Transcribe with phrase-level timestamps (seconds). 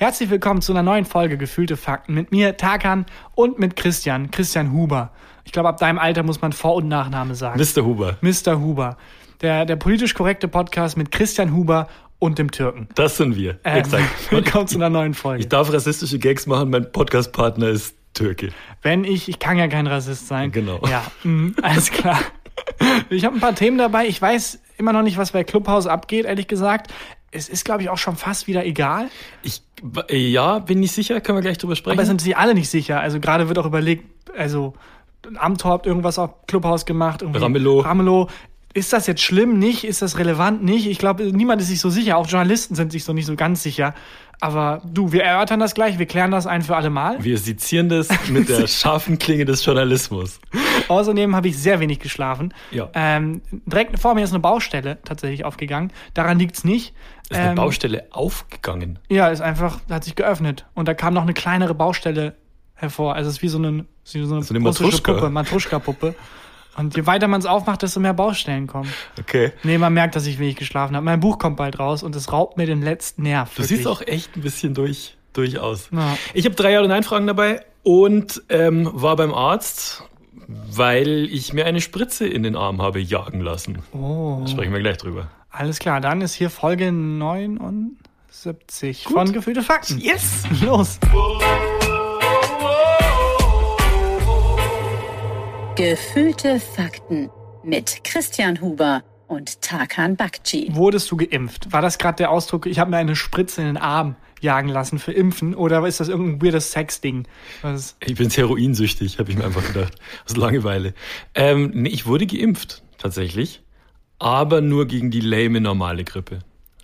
[0.00, 3.04] Herzlich willkommen zu einer neuen Folge Gefühlte Fakten mit mir, Tarkan,
[3.34, 5.10] und mit Christian, Christian Huber.
[5.44, 7.60] Ich glaube, ab deinem Alter muss man Vor- und Nachname sagen.
[7.60, 7.84] Mr.
[7.84, 8.16] Huber.
[8.22, 8.58] Mr.
[8.60, 8.96] Huber.
[9.42, 11.86] Der, der politisch korrekte Podcast mit Christian Huber
[12.18, 12.88] und dem Türken.
[12.94, 13.58] Das sind wir.
[13.62, 14.04] Ähm, Exakt.
[14.30, 15.42] Willkommen zu einer neuen Folge.
[15.42, 18.52] Ich darf rassistische Gags machen, mein Podcast-Partner ist Türke.
[18.80, 20.50] Wenn ich, ich kann ja kein Rassist sein.
[20.50, 20.80] Genau.
[20.88, 22.18] Ja, mh, alles klar.
[23.08, 24.06] Ich habe ein paar Themen dabei.
[24.06, 26.92] Ich weiß immer noch nicht, was bei Clubhouse abgeht, ehrlich gesagt.
[27.32, 29.08] Es ist, glaube ich, auch schon fast wieder egal.
[29.42, 29.62] Ich,
[30.08, 31.98] äh, ja, bin nicht sicher, können wir gleich drüber sprechen.
[31.98, 33.00] Aber sind sie alle nicht sicher.
[33.00, 34.04] Also gerade wird auch überlegt,
[34.36, 34.74] also
[35.36, 37.22] Amtor hat irgendwas auf Clubhouse gemacht.
[37.22, 37.80] irgendwie Ramelow.
[37.80, 38.28] Ramelow.
[38.72, 39.58] Ist das jetzt schlimm?
[39.58, 39.84] Nicht?
[39.84, 40.62] Ist das relevant?
[40.62, 40.86] Nicht?
[40.86, 42.16] Ich glaube, niemand ist sich so sicher.
[42.16, 43.94] Auch Journalisten sind sich so nicht so ganz sicher.
[44.40, 45.98] Aber du, wir erörtern das gleich.
[45.98, 47.22] Wir klären das ein für alle Mal.
[47.22, 50.40] wir sezieren das mit der scharfen Klinge des Journalismus.
[50.88, 52.54] Außerdem habe ich sehr wenig geschlafen.
[52.70, 52.88] Ja.
[52.94, 55.92] Ähm, direkt vor mir ist eine Baustelle tatsächlich aufgegangen.
[56.14, 56.94] Daran liegt's nicht.
[57.28, 58.98] Ist eine Ähm, Baustelle aufgegangen.
[59.08, 60.64] Ja, ist einfach, hat sich geöffnet.
[60.74, 62.34] Und da kam noch eine kleinere Baustelle
[62.74, 63.14] hervor.
[63.14, 65.12] Also es ist wie so eine, wie so eine, So eine russische Matruschka.
[65.12, 66.14] Puppe, Matruschka-Puppe.
[66.76, 68.90] Und je weiter man es aufmacht, desto mehr Baustellen kommen.
[69.18, 69.52] Okay.
[69.62, 71.04] Nee, man merkt, dass ich wenig geschlafen habe.
[71.04, 73.54] Mein Buch kommt bald raus und es raubt mir den letzten Nerv.
[73.54, 75.88] Du siehst auch echt ein bisschen durch, durchaus.
[75.92, 76.16] Ja.
[76.32, 80.04] Ich habe drei Jahre Nein-Fragen dabei und ähm, war beim Arzt,
[80.46, 83.78] weil ich mir eine Spritze in den Arm habe jagen lassen.
[83.92, 84.44] Oh.
[84.46, 85.28] Sprechen wir gleich drüber.
[85.50, 89.98] Alles klar, dann ist hier Folge 79 von Gefühlte Fakten.
[89.98, 90.44] Yes!
[90.62, 91.00] Los.
[95.84, 97.30] Gefühlte Fakten
[97.64, 100.68] mit Christian Huber und Tarkan Bakci.
[100.72, 101.72] Wurdest du geimpft?
[101.72, 104.98] War das gerade der Ausdruck, ich habe mir eine Spritze in den Arm jagen lassen
[104.98, 105.54] für Impfen?
[105.54, 107.26] Oder ist das irgendein weirdes Sexding?
[107.62, 109.94] Was- Ich bin heroinsüchtig, habe ich mir einfach gedacht.
[110.28, 110.92] Aus Langeweile.
[111.34, 113.62] Ähm, nee, ich wurde geimpft, tatsächlich.
[114.18, 116.40] Aber nur gegen die lame normale Grippe.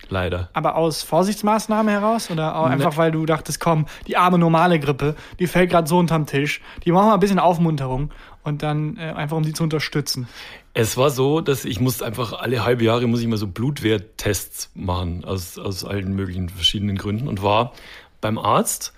[0.09, 0.49] Leider.
[0.53, 2.31] Aber aus Vorsichtsmaßnahmen heraus?
[2.31, 5.97] Oder auch einfach, weil du dachtest, komm, die arme normale Grippe, die fällt gerade so
[5.97, 6.61] unterm Tisch.
[6.85, 8.11] Die machen mal ein bisschen Aufmunterung
[8.47, 10.27] und dann äh, einfach, um die zu unterstützen.
[10.73, 14.71] Es war so, dass ich muss einfach alle halbe Jahre muss ich mal so Blutwerttests
[14.73, 17.73] machen aus, aus allen möglichen verschiedenen Gründen und war
[18.21, 18.93] beim Arzt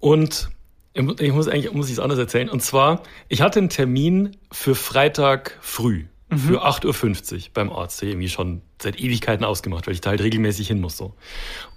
[0.00, 0.48] und
[0.94, 3.68] ich mu- ich muss eigentlich muss ich es anders erzählen und zwar ich hatte einen
[3.68, 9.86] Termin für Freitag früh für 8.50 Uhr beim Arzt, der irgendwie schon seit Ewigkeiten ausgemacht,
[9.86, 11.14] weil ich da halt regelmäßig hin muss so.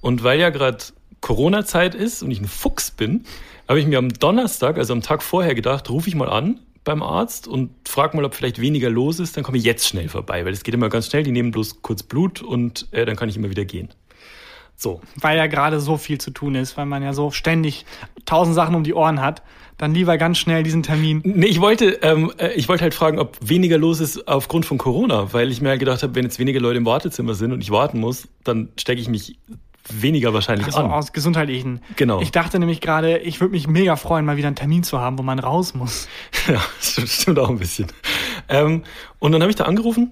[0.01, 0.77] Und weil ja gerade
[1.21, 3.25] Corona-Zeit ist und ich ein Fuchs bin,
[3.67, 7.03] habe ich mir am Donnerstag, also am Tag vorher gedacht, rufe ich mal an beim
[7.03, 10.45] Arzt und frag mal, ob vielleicht weniger los ist, dann komme ich jetzt schnell vorbei,
[10.45, 13.29] weil es geht immer ganz schnell, die nehmen bloß kurz Blut und äh, dann kann
[13.29, 13.89] ich immer wieder gehen.
[14.79, 17.85] So, Weil ja gerade so viel zu tun ist, weil man ja so ständig
[18.25, 19.41] tausend Sachen um die Ohren hat.
[19.77, 21.21] Dann lieber ganz schnell diesen Termin.
[21.23, 24.77] Nee, ich wollte, ähm, äh, ich wollte halt fragen, ob weniger los ist aufgrund von
[24.77, 27.61] Corona, weil ich mir halt gedacht habe, wenn jetzt weniger Leute im Wartezimmer sind und
[27.61, 29.39] ich warten muss, dann stecke ich mich
[29.91, 30.91] weniger wahrscheinlich Also an.
[30.91, 31.81] aus gesundheitlichen.
[31.95, 32.21] Genau.
[32.21, 35.17] Ich dachte nämlich gerade, ich würde mich mega freuen, mal wieder einen Termin zu haben,
[35.17, 36.07] wo man raus muss.
[36.47, 36.61] Ja,
[36.95, 37.87] das stimmt auch ein bisschen.
[38.47, 38.83] Ähm,
[39.19, 40.11] und dann habe ich da angerufen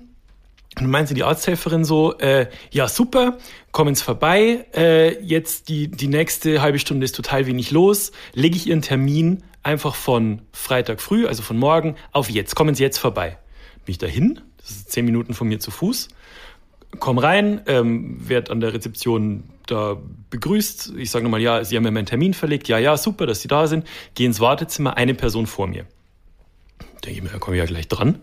[0.77, 3.37] und meinte die Arzthelferin so, äh, ja super,
[3.71, 8.57] kommen Sie vorbei, äh, jetzt die, die nächste halbe Stunde ist total wenig los, lege
[8.57, 12.97] ich Ihren Termin einfach von Freitag früh, also von morgen, auf jetzt, kommen Sie jetzt
[12.97, 13.37] vorbei.
[13.85, 16.09] Bin ich dahin, das ist zehn Minuten von mir zu Fuß,
[16.99, 19.97] komm rein, ähm, werd an der Rezeption da
[20.29, 20.93] begrüßt.
[20.97, 22.67] Ich sage nochmal, ja, Sie haben ja meinen Termin verlegt.
[22.67, 23.85] Ja, ja, super, dass Sie da sind.
[24.13, 25.85] Geh ins Wartezimmer, eine Person vor mir.
[27.03, 28.19] Denke ich mir, da komme ich ja gleich dran.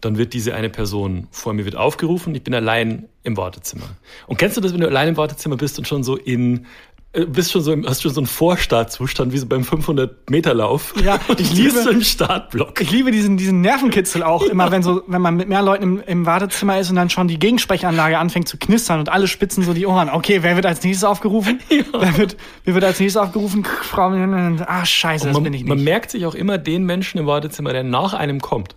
[0.00, 2.34] Dann wird diese eine Person vor mir wird aufgerufen.
[2.34, 3.88] Ich bin allein im Wartezimmer.
[4.26, 6.66] Und kennst du das, wenn du allein im Wartezimmer bist und schon so in
[7.12, 10.92] bist schon so im, hast schon so einen Vorstartzustand wie so beim 500 Meter Lauf.
[11.02, 12.80] Ja, und ich bist liebe- so im Startblock.
[12.80, 16.02] Ich liebe diesen, diesen Nervenkitzel auch immer, wenn so, wenn man mit mehr Leuten im,
[16.06, 19.72] im Wartezimmer ist und dann schon die Gegensprechanlage anfängt zu knistern und alle spitzen so
[19.72, 20.10] die Ohren.
[20.10, 21.60] Okay, wer wird als nächstes aufgerufen?
[21.98, 23.64] Wer wird, wer wird als nächstes aufgerufen?
[23.64, 25.84] Frau, ah, scheiße, das man, bin ich man nicht.
[25.84, 28.76] merkt sich auch immer den Menschen im Wartezimmer, der nach einem kommt.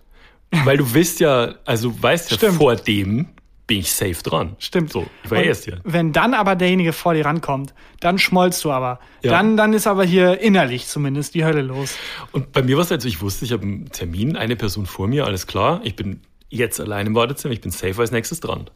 [0.64, 2.54] Weil du wisst ja, also du weißt ja, Stimmt.
[2.54, 3.28] vor dem
[3.70, 4.56] bin ich safe dran.
[4.58, 4.90] Stimmt.
[4.90, 5.78] So, ich war Und erst hier.
[5.84, 8.98] Wenn dann aber derjenige vor dir rankommt, dann schmollst du aber.
[9.22, 9.30] Ja.
[9.30, 11.94] Dann, dann ist aber hier innerlich zumindest die Hölle los.
[12.32, 14.86] Und bei mir war es halt so, ich wusste, ich habe einen Termin, eine Person
[14.86, 15.80] vor mir, alles klar.
[15.84, 18.68] Ich bin jetzt allein im Wartezimmer, ich bin safe als nächstes dran.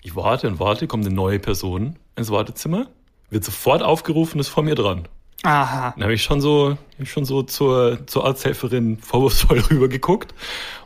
[0.00, 2.88] Ich warte und warte, kommt eine neue Person ins Wartezimmer,
[3.28, 5.06] wird sofort aufgerufen, ist vor mir dran.
[5.42, 5.92] Aha.
[5.96, 10.32] Dann habe ich schon so, ich schon so zur, zur Arzthelferin vorwurfsvoll rübergeguckt.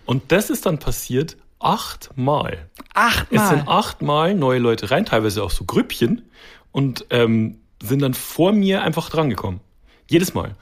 [0.06, 2.68] Und das ist dann passiert achtmal.
[3.30, 3.78] Es sind Achtmal.
[3.78, 6.22] achtmal neue Leute rein, teilweise auch so Grüppchen
[6.72, 9.60] und ähm, sind dann vor mir einfach drangekommen.
[10.08, 10.56] Jedes Mal.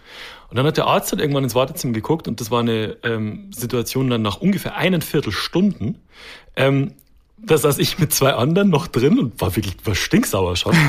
[0.49, 3.51] Und dann hat der Arzt halt irgendwann ins Wartezimmer geguckt und das war eine ähm,
[3.53, 6.01] Situation dann nach ungefähr einen Viertelstunden.
[6.55, 6.95] Ähm,
[7.39, 10.77] da saß ich mit zwei anderen noch drin und war wirklich war stinksauer schon.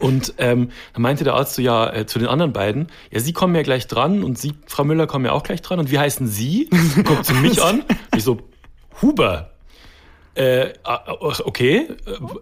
[0.00, 3.32] Und ähm, dann meinte der Arzt so, ja, äh, zu den anderen beiden, ja, Sie
[3.32, 5.78] kommen ja gleich dran und Sie, Frau Müller, kommen ja auch gleich dran.
[5.78, 6.68] Und wie heißen Sie?
[7.04, 7.84] Guckt sie mich an.
[8.16, 8.38] Ich so,
[9.02, 9.50] Huber.
[10.34, 11.88] Äh, ah, okay,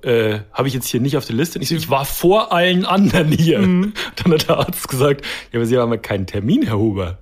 [0.02, 1.60] äh, äh habe ich jetzt hier nicht auf der Liste.
[1.60, 3.60] Ich, so, ich war vor allen anderen hier.
[3.60, 3.92] Mhm.
[4.16, 7.18] Dann hat der Arzt gesagt, ja, aber Sie haben ja keinen Termin, Herr Huber.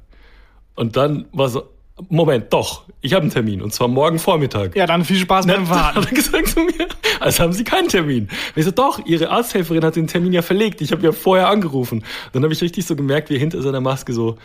[0.74, 1.68] Und dann war so,
[2.08, 4.74] Moment, doch, ich habe einen Termin und zwar morgen Vormittag.
[4.74, 5.98] Ja, dann viel Spaß beim Warten.
[5.98, 6.88] Hat er gesagt zu mir,
[7.20, 8.24] also haben Sie keinen Termin.
[8.24, 10.80] Und ich so, doch, Ihre Arzthelferin hat den Termin ja verlegt.
[10.80, 12.04] Ich habe ja vorher angerufen.
[12.32, 14.38] Dann habe ich richtig so gemerkt, wie hinter seiner Maske so,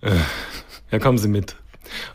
[0.00, 0.10] äh,
[0.90, 1.56] ja, kommen Sie mit.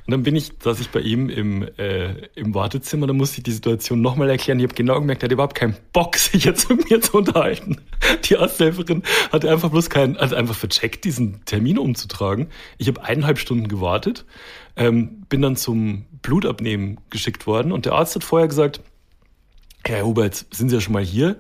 [0.05, 3.43] Und dann bin ich, saß ich bei ihm im, äh, im Wartezimmer, da musste ich
[3.43, 4.59] die Situation nochmal erklären.
[4.59, 7.77] Ich habe genau gemerkt, er hat überhaupt keinen Bock, sich jetzt mit mir zu unterhalten.
[8.25, 12.47] Die Arzthelferin hatte einfach bloß keinen, also einfach vercheckt, diesen Termin umzutragen.
[12.77, 14.25] Ich habe eineinhalb Stunden gewartet,
[14.75, 18.81] ähm, bin dann zum Blutabnehmen geschickt worden und der Arzt hat vorher gesagt,
[19.83, 21.37] Herr Hubert, sind Sie ja schon mal hier?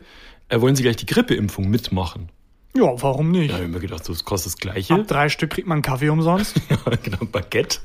[0.49, 2.29] Äh, wollen Sie gleich die Grippeimpfung mitmachen?
[2.73, 3.49] Ja, warum nicht?
[3.49, 4.93] Ja, ich habe mir gedacht, das kostet das Gleiche.
[4.93, 6.55] Ab drei Stück kriegt man einen Kaffee umsonst.
[6.69, 7.79] ja, genau, ein Baguette.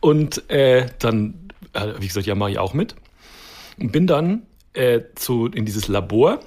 [0.00, 2.94] Und äh, dann, äh, wie gesagt, ja, mache ich auch mit.
[3.78, 4.42] Und bin dann
[4.74, 6.40] äh, zu, in dieses Labor.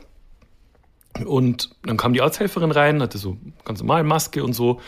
[1.26, 4.80] Und dann kam die Arzthelferin rein, hatte so ganz normal Maske und so,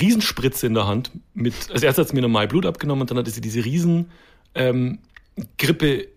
[0.00, 1.10] Riesenspritze in der Hand.
[1.34, 4.10] Mit, als erstes hat sie mir normal Blut abgenommen und dann hatte sie diese riesen
[4.54, 5.00] ähm,
[5.58, 6.08] Grippe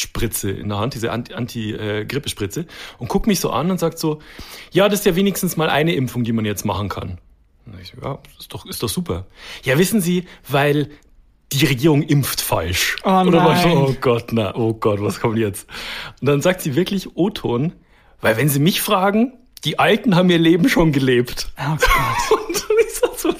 [0.00, 3.98] Spritze in der Hand, diese Anti-Grippespritze, Anti, äh, und guckt mich so an und sagt
[3.98, 4.20] so,
[4.72, 7.18] ja, das ist ja wenigstens mal eine Impfung, die man jetzt machen kann.
[7.66, 9.26] Und ich so, ja, ist doch, ist doch super.
[9.64, 10.90] Ja, wissen Sie, weil
[11.52, 12.96] die Regierung impft falsch.
[13.04, 13.28] Oh nein.
[13.28, 15.66] Oder so, oh Gott, na, oh Gott, was kommt jetzt?
[16.20, 17.72] Und dann sagt sie wirklich O-Ton,
[18.20, 19.32] weil wenn Sie mich fragen,
[19.64, 21.50] die Alten haben ihr Leben schon gelebt.
[21.58, 22.38] Oh Gott.
[22.48, 23.34] Und ich sag so,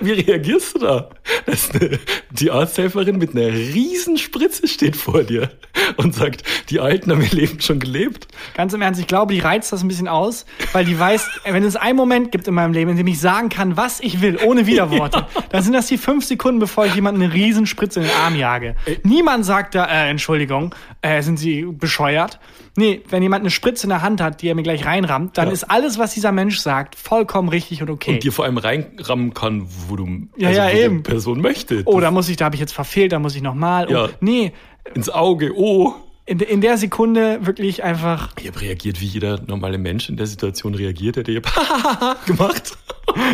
[0.00, 1.10] wie reagierst du da?
[1.46, 1.98] Eine,
[2.30, 5.50] die Arzthelferin mit einer riesen Spritze steht vor dir
[5.96, 8.28] und sagt, die Alten haben ihr Leben schon gelebt.
[8.54, 11.64] Ganz im Ernst, ich glaube, die reizt das ein bisschen aus, weil die weiß, wenn
[11.64, 14.38] es einen Moment gibt in meinem Leben, in dem ich sagen kann, was ich will,
[14.44, 15.42] ohne Widerworte, ja.
[15.50, 18.36] dann sind das die fünf Sekunden, bevor ich jemanden eine riesen Spritze in den Arm
[18.36, 18.76] jage.
[19.02, 22.38] Niemand sagt da, äh, Entschuldigung, äh, sind Sie bescheuert?
[22.76, 25.46] Nee, wenn jemand eine Spritze in der Hand hat, die er mir gleich reinrammt, dann
[25.46, 25.52] ja.
[25.52, 28.14] ist alles, was dieser Mensch sagt, vollkommen richtig und okay.
[28.14, 30.04] Und dir vor allem reinrammen kann, wo du
[30.36, 31.02] ja, also, ja, wo eben.
[31.04, 31.82] Person möchte.
[31.84, 33.86] Oh, da muss ich, da habe ich jetzt verfehlt, da muss ich nochmal.
[33.88, 34.08] Oh, ja.
[34.20, 34.52] Nee.
[34.94, 35.94] Ins Auge, oh.
[36.26, 38.30] In, in der Sekunde wirklich einfach.
[38.40, 41.32] Ich habe reagiert, wie jeder normale Mensch in der Situation reagiert hätte.
[41.32, 42.78] Ich habe gemacht.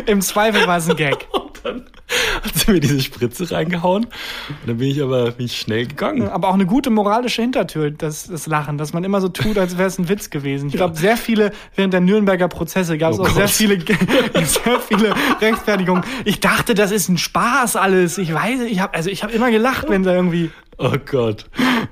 [0.07, 1.29] Im Zweifel war es ein Gag.
[1.33, 1.90] Und dann
[2.43, 4.05] hat sie mir diese Spritze reingehauen.
[4.05, 6.29] Und dann bin ich aber bin ich schnell gegangen.
[6.29, 9.79] Aber auch eine gute moralische Hintertür, das, das Lachen, dass man immer so tut, als
[9.79, 10.69] wäre es ein Witz gewesen.
[10.69, 13.49] Ich glaube, sehr viele, während der Nürnberger Prozesse gab es oh auch Gott.
[13.49, 13.79] sehr viele,
[14.35, 16.05] sehr viele Rechtfertigungen.
[16.25, 18.19] Ich dachte, das ist ein Spaß alles.
[18.19, 20.51] Ich weiß, ich habe also ich habe immer gelacht, wenn da irgendwie.
[20.79, 21.47] Oh Gott.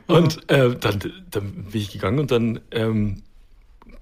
[0.07, 0.99] Und äh, dann,
[1.31, 3.23] dann bin ich gegangen und dann ähm,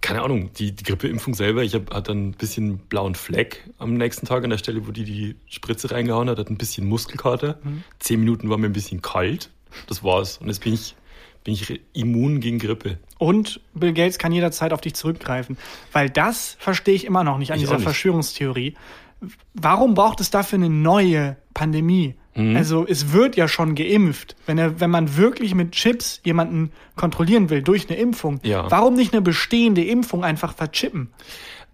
[0.01, 4.27] keine Ahnung, die, die Grippeimpfung selber, ich hab, hatte ein bisschen blauen Fleck am nächsten
[4.27, 7.59] Tag an der Stelle, wo die die Spritze reingehauen hat, hat ein bisschen Muskelkater.
[7.63, 7.83] Mhm.
[7.99, 9.51] Zehn Minuten war mir ein bisschen kalt.
[9.89, 10.39] Das war's.
[10.39, 10.95] Und jetzt bin ich,
[11.45, 12.99] bin ich immun gegen Grippe.
[13.19, 15.57] Und Bill Gates kann jederzeit auf dich zurückgreifen.
[15.93, 17.85] Weil das verstehe ich immer noch nicht an ich dieser nicht.
[17.85, 18.75] Verschwörungstheorie.
[19.55, 22.15] Warum braucht es dafür eine neue Pandemie?
[22.37, 22.57] Mhm.
[22.57, 24.37] Also es wird ja schon geimpft.
[24.47, 28.71] Wenn, er, wenn man wirklich mit Chips jemanden kontrollieren will durch eine Impfung, ja.
[28.71, 31.09] warum nicht eine bestehende Impfung einfach verchippen?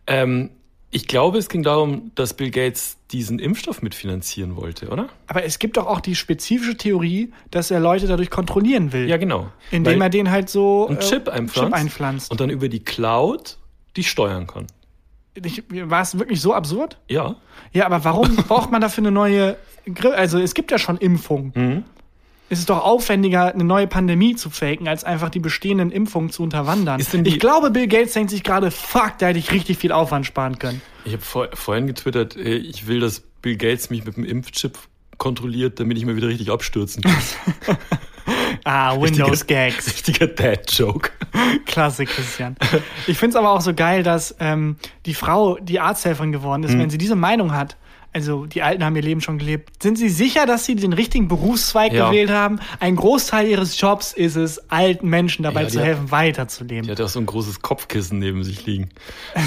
[0.06, 0.50] Ähm,
[0.94, 5.08] ich glaube, es ging darum, dass Bill Gates diesen Impfstoff mitfinanzieren wollte, oder?
[5.26, 9.08] Aber es gibt doch auch die spezifische Theorie, dass er Leute dadurch kontrollieren will.
[9.08, 9.50] Ja, genau.
[9.70, 12.68] Indem Weil er den halt so einen Chip, äh, einpflanzt, Chip einpflanzt und dann über
[12.68, 13.58] die Cloud
[13.96, 14.66] die steuern kann.
[15.34, 16.98] Ich, war es wirklich so absurd?
[17.08, 17.36] Ja.
[17.72, 20.14] Ja, aber warum braucht man dafür eine neue Grippe?
[20.14, 21.52] Also es gibt ja schon Impfungen.
[21.54, 21.84] Mhm.
[22.48, 26.42] Es ist doch aufwendiger, eine neue Pandemie zu faken, als einfach die bestehenden Impfungen zu
[26.42, 27.00] unterwandern.
[27.00, 30.58] ich glaube, Bill Gates denkt sich gerade, fuck, da hätte ich richtig viel Aufwand sparen
[30.58, 30.82] können.
[31.06, 34.78] Ich habe vor, vorhin getwittert, ich will, dass Bill Gates mich mit dem Impfchip
[35.16, 37.14] kontrolliert, damit ich mal wieder richtig abstürzen kann.
[38.64, 39.86] ah, Windows Gags.
[39.86, 41.10] Richtiger Dad-Joke.
[41.66, 42.56] Klasse, Christian.
[43.06, 44.76] Ich finde es aber auch so geil, dass ähm,
[45.06, 46.80] die Frau die Arzthelferin geworden ist, mhm.
[46.80, 47.76] wenn sie diese Meinung hat.
[48.14, 49.82] Also die Alten haben ihr Leben schon gelebt.
[49.82, 52.10] Sind Sie sicher, dass Sie den richtigen Berufszweig ja.
[52.10, 52.60] gewählt haben?
[52.78, 56.84] Ein Großteil Ihres Jobs ist es, alten Menschen dabei ja, zu helfen, hat, weiterzuleben.
[56.84, 58.90] Die hat auch so ein großes Kopfkissen neben sich liegen.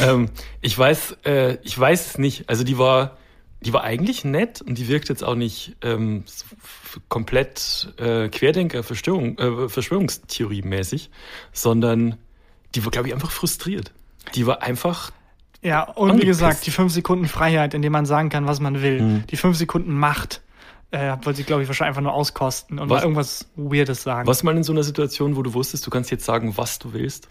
[0.03, 0.29] ähm,
[0.61, 2.49] ich weiß, äh, ich weiß es nicht.
[2.49, 3.17] Also die war,
[3.65, 6.23] die war eigentlich nett und die wirkt jetzt auch nicht ähm,
[7.09, 11.09] komplett äh, Querdenker, Verschwörung, äh, Verschwörungstheorie-mäßig,
[11.51, 12.17] sondern
[12.75, 13.91] die war, glaube ich, einfach frustriert.
[14.35, 15.11] Die war einfach
[15.61, 16.21] ja, und angepisst.
[16.21, 19.01] wie gesagt, die fünf Sekunden Freiheit, in denen man sagen kann, was man will.
[19.01, 19.23] Mhm.
[19.27, 20.41] Die fünf Sekunden Macht
[20.91, 24.27] äh, wollte sie, glaube ich, wahrscheinlich einfach nur auskosten und was, irgendwas Weirdes sagen.
[24.27, 26.93] Was mal in so einer Situation, wo du wusstest, du kannst jetzt sagen, was du
[26.93, 27.27] willst?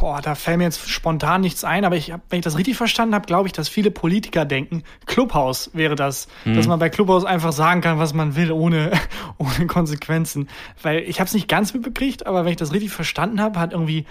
[0.00, 2.76] Boah, da fällt mir jetzt spontan nichts ein, aber ich hab, wenn ich das richtig
[2.76, 6.54] verstanden habe, glaube ich, dass viele Politiker denken, Clubhaus wäre das, Mhm.
[6.54, 8.92] dass man bei Clubhaus einfach sagen kann, was man will, ohne,
[9.38, 10.48] ohne Konsequenzen.
[10.82, 13.72] Weil ich habe es nicht ganz mitbekriegt, aber wenn ich das richtig verstanden habe, hat
[13.72, 14.04] irgendwie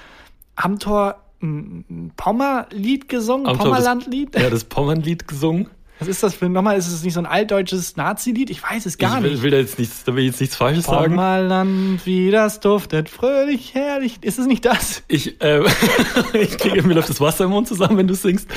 [0.55, 4.35] Amtor ein Pommerlied gesungen, Am Tor das- Pommerlandlied.
[4.39, 5.69] Ja, das Pommernlied gesungen.
[5.99, 6.77] Was ist das für nochmal?
[6.77, 8.49] Ist es nicht so ein altdeutsches Nazi-Lied?
[8.49, 9.43] Ich weiß es gar ich will, nicht.
[9.43, 11.15] will da jetzt nichts, da will ich jetzt nichts Falsches sagen.
[11.15, 14.17] Pommerland, wie das duftet, fröhlich, herrlich.
[14.21, 15.03] Ist es nicht das?
[15.07, 15.65] Ich, ähm,
[16.33, 18.49] ich kriege mir läuft das Wasser im Mund zusammen, wenn du singst.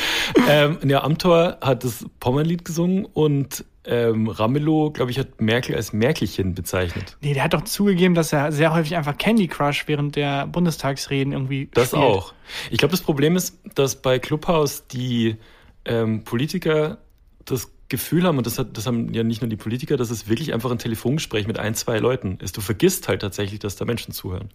[0.48, 5.92] Ähm, ja, Amtor hat das Pommernlied gesungen und ähm, Ramelow, glaube ich, hat Merkel als
[5.92, 7.16] Merkelchen bezeichnet.
[7.20, 11.32] Nee, der hat doch zugegeben, dass er sehr häufig einfach Candy Crush während der Bundestagsreden
[11.32, 12.02] irgendwie Das spielt.
[12.02, 12.32] auch.
[12.72, 15.36] Ich glaube, das Problem ist, dass bei Clubhouse die
[15.84, 16.98] ähm, Politiker
[17.46, 20.28] das Gefühl haben, und das, hat, das haben ja nicht nur die Politiker, dass es
[20.28, 22.56] wirklich einfach ein Telefongespräch mit ein, zwei Leuten ist.
[22.56, 24.48] Du vergisst halt tatsächlich, dass da Menschen zuhören.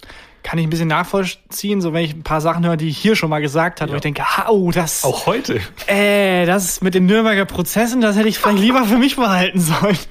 [0.44, 3.16] Kann ich ein bisschen nachvollziehen, so wenn ich ein paar Sachen höre, die ich hier
[3.16, 3.98] schon mal gesagt habe, wo Ja.
[3.98, 5.62] ich denke, oh, das, Auch heute.
[5.88, 9.98] äh, das mit den Nürnberger Prozessen, das hätte ich vielleicht lieber für mich behalten sollen.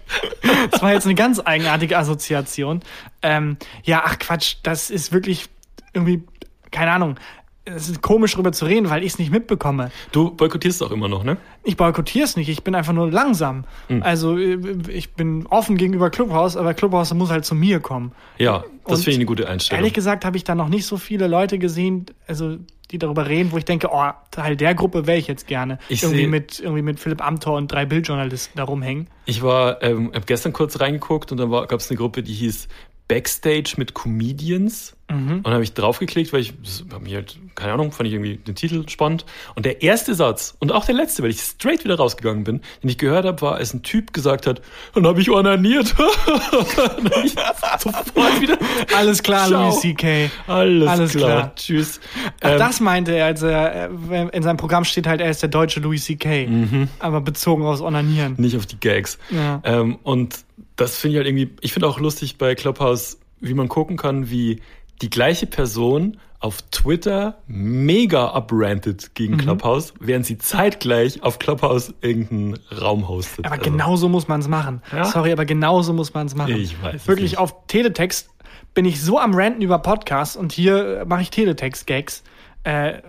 [0.71, 2.81] Das war jetzt eine ganz eigenartige Assoziation.
[3.23, 5.47] Ähm, ja, ach Quatsch, das ist wirklich
[5.93, 6.23] irgendwie,
[6.71, 7.17] keine Ahnung,
[7.65, 9.91] es ist komisch drüber zu reden, weil ich es nicht mitbekomme.
[10.13, 11.37] Du boykottierst auch immer noch, ne?
[11.63, 13.65] Ich boykottiere es nicht, ich bin einfach nur langsam.
[13.89, 14.03] Hm.
[14.03, 18.13] Also äh, ich bin offen gegenüber Clubhouse, aber Clubhouse muss halt zu mir kommen.
[18.39, 19.81] Ja, das finde ich eine gute Einstellung.
[19.81, 22.57] Ehrlich gesagt habe ich da noch nicht so viele Leute gesehen, also
[22.91, 25.79] die darüber reden, wo ich denke, oh, Teil der Gruppe wäre ich jetzt gerne.
[25.89, 29.07] Ich irgendwie seh- mit irgendwie mit Philipp Amthor und drei Bildjournalisten da rumhängen.
[29.27, 32.67] Ich war, ähm, habe gestern kurz reingeguckt und dann gab es eine Gruppe, die hieß
[33.07, 34.97] Backstage mit Comedians.
[35.11, 35.37] Mhm.
[35.39, 38.15] Und dann habe ich draufgeklickt, weil ich das hab mich halt, keine Ahnung, fand ich
[38.15, 39.25] irgendwie den Titel spannend.
[39.55, 42.91] Und der erste Satz und auch der letzte, weil ich straight wieder rausgegangen bin, den
[42.91, 44.63] ich gehört habe, war, als ein Typ gesagt hat,
[44.95, 45.95] dann habe ich onaniert.
[45.99, 47.35] dann ich
[47.79, 48.59] sofort wieder.
[48.97, 49.69] Alles klar, Ciao.
[49.71, 50.31] Louis C.K.
[50.47, 51.31] Alles, Alles klar.
[51.31, 51.55] klar.
[51.57, 52.01] Tschüss.
[52.41, 53.91] Ach, Ähm, das meinte er, als er,
[54.33, 56.89] in seinem Programm steht halt, er ist der deutsche Louis C.K., Mhm.
[56.99, 58.35] aber bezogen aus Onanieren.
[58.39, 59.19] nicht auf die Gags.
[59.31, 59.61] Ja.
[59.65, 60.45] Ähm, und
[60.77, 64.31] das finde ich halt irgendwie, ich finde auch lustig bei Clubhouse, wie man gucken kann,
[64.31, 64.61] wie
[65.03, 69.39] die gleiche Person auf Twitter mega abrantet gegen Mhm.
[69.39, 73.45] Clubhouse, während sie zeitgleich auf Clubhouse irgendeinen Raum hostet.
[73.45, 74.81] Aber Also, genauso muss man es machen.
[74.93, 75.05] Ja?
[75.05, 76.57] Sorry, aber genauso muss man es machen.
[76.57, 78.31] Ich weiß Wirklich auf Teletext
[78.73, 82.23] bin ich so am Ranten über Podcasts und hier äh, mache ich Teletext-Gags.
[82.65, 83.03] Äh,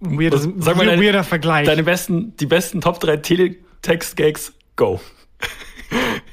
[0.00, 1.64] weirder, Was- sag mal deine- weirder Vergleich.
[1.66, 5.00] Deine besten, die besten Top 3 Teletext-Gags, go.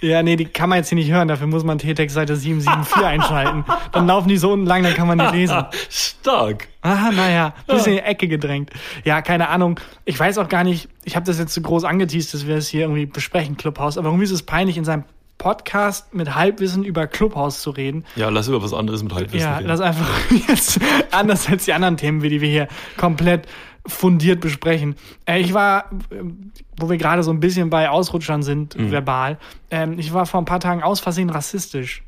[0.01, 1.27] Ja, nee, die kann man jetzt hier nicht hören.
[1.27, 3.65] Dafür muss man Teletext Seite 774 einschalten.
[3.91, 5.65] Dann laufen die so unten lang, dann kann man nicht lesen.
[5.89, 6.67] Stark.
[6.81, 8.69] Aha, naja, bisschen in die Ecke gedrängt.
[9.03, 9.79] Ja, keine Ahnung.
[10.05, 12.67] Ich weiß auch gar nicht, ich habe das jetzt zu groß angeteased, dass wir das
[12.67, 13.97] hier irgendwie besprechen, Clubhouse.
[13.97, 15.03] Aber irgendwie ist es peinlich, in seinem
[15.37, 18.05] Podcast mit Halbwissen über Clubhouse zu reden.
[18.15, 19.67] Ja, lass über was anderes mit Halbwissen Ja, reden.
[19.67, 20.07] das einfach
[20.47, 20.79] jetzt
[21.11, 23.47] anders als die anderen Themen, die wir hier komplett
[23.87, 24.95] fundiert besprechen.
[25.25, 25.89] Äh, ich war,
[26.77, 28.91] wo wir gerade so ein bisschen bei Ausrutschern sind, Mhm.
[28.91, 29.37] verbal,
[29.71, 32.03] ähm, ich war vor ein paar Tagen aus Versehen rassistisch.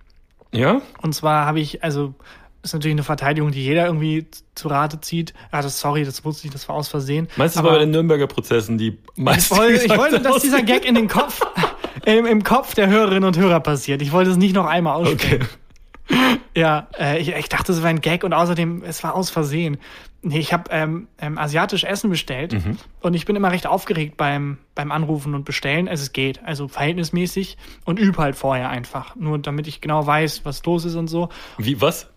[0.52, 0.82] ja?
[1.02, 2.14] Und zwar habe ich, also,
[2.62, 5.34] ist natürlich eine Verteidigung, die jeder irgendwie zu Rate zieht.
[5.52, 7.30] Ah, das, sorry, das wusste ich, das war aus Versehen.
[7.38, 9.56] Das Aber war bei den Nürnberger Prozessen die ich meisten?
[9.56, 11.40] wollte, ich wollte, dass dieser Gag in den Kopf,
[12.06, 14.02] im, im Kopf der Hörerinnen und Hörer passiert.
[14.02, 15.44] Ich wollte es nicht noch einmal aussprechen.
[16.10, 16.40] Okay.
[16.56, 19.78] Ja, äh, ich, ich dachte, es wäre ein Gag und außerdem, es war aus Versehen.
[20.22, 22.78] Nee, ich habe ähm, ähm, asiatisch Essen bestellt Mhm.
[23.02, 25.88] und ich bin immer recht aufgeregt beim, beim Anrufen und Bestellen.
[25.88, 29.16] Also es geht, also verhältnismäßig und übe halt vorher einfach.
[29.16, 31.30] Nur damit ich genau weiß, was los ist und so.
[31.58, 32.08] Wie, was?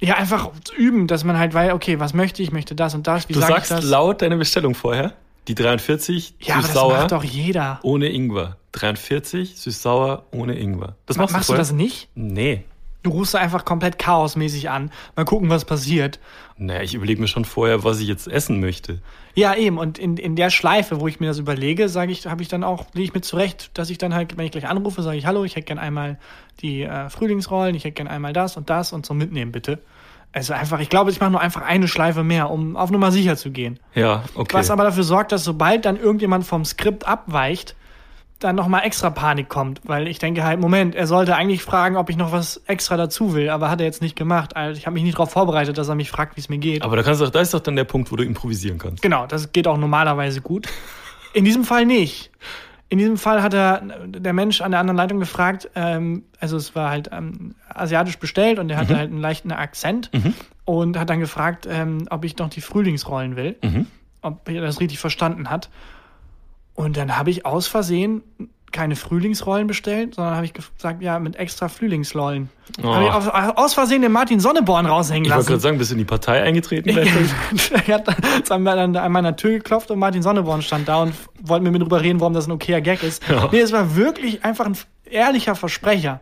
[0.00, 3.28] Ja, einfach üben, dass man halt weiß, okay, was möchte ich, möchte das und das.
[3.28, 3.84] Wie Du sag sagst ich das?
[3.84, 5.12] laut deine Bestellung vorher.
[5.48, 7.80] Die 43 ja, aber das süß-sauer macht doch jeder.
[7.82, 8.56] ohne Ingwer.
[8.72, 10.94] 43 süß-sauer ohne Ingwer.
[11.06, 12.08] Das machst, Machst du du das nicht?
[12.14, 12.64] Nee.
[13.02, 14.90] Du rufst einfach komplett chaosmäßig an.
[15.16, 16.20] Mal gucken, was passiert.
[16.58, 19.00] Naja, ich überlege mir schon vorher, was ich jetzt essen möchte.
[19.34, 19.78] Ja, eben.
[19.78, 22.62] Und in, in der Schleife, wo ich mir das überlege, sage ich, habe ich dann
[22.62, 25.24] auch, lege ich mir zurecht, dass ich dann halt, wenn ich gleich anrufe, sage ich,
[25.24, 26.18] hallo, ich hätte gern einmal
[26.60, 29.78] die äh, Frühlingsrollen, ich hätte gern einmal das und das und so mitnehmen, bitte.
[30.32, 33.36] Also einfach, ich glaube, ich mache nur einfach eine Schleife mehr, um auf Nummer sicher
[33.36, 33.80] zu gehen.
[33.94, 34.54] Ja, okay.
[34.54, 37.74] Was aber dafür sorgt, dass sobald dann irgendjemand vom Skript abweicht,
[38.40, 39.80] dann nochmal extra Panik kommt.
[39.84, 43.34] Weil ich denke halt, Moment, er sollte eigentlich fragen, ob ich noch was extra dazu
[43.34, 44.56] will, aber hat er jetzt nicht gemacht.
[44.56, 46.82] Also ich habe mich nicht darauf vorbereitet, dass er mich fragt, wie es mir geht.
[46.82, 49.02] aber da kannst du doch, da ist doch dann der Punkt, wo du improvisieren kannst.
[49.02, 50.66] Genau, das geht auch normalerweise gut.
[51.32, 52.30] In diesem Fall nicht.
[52.88, 56.74] In diesem Fall hat er der Mensch an der anderen Leitung gefragt, ähm, also es
[56.74, 60.10] war halt ähm, asiatisch bestellt und er hatte halt einen leichten Akzent
[60.64, 63.54] und hat dann gefragt, ähm, ob ich noch die Frühlingsrollen will,
[64.22, 65.68] ob er das richtig verstanden hat.
[66.80, 68.22] Und dann habe ich aus Versehen
[68.72, 72.48] keine Frühlingsrollen bestellt, sondern habe ich gesagt, ja, mit extra Frühlingslollen.
[72.82, 72.94] Oh.
[72.94, 75.48] Habe ich aus, aus Versehen den Martin Sonneborn raushängen Ich wollte lassen.
[75.48, 76.88] gerade sagen, bist du in die Partei eingetreten?
[77.86, 81.64] er hat an meiner, an meiner Tür geklopft und Martin Sonneborn stand da und wollte
[81.64, 83.28] mit mir drüber reden, warum das ein okayer Gag ist.
[83.28, 83.48] Ja.
[83.50, 86.20] Nee, es war wirklich einfach ein ehrlicher Versprecher.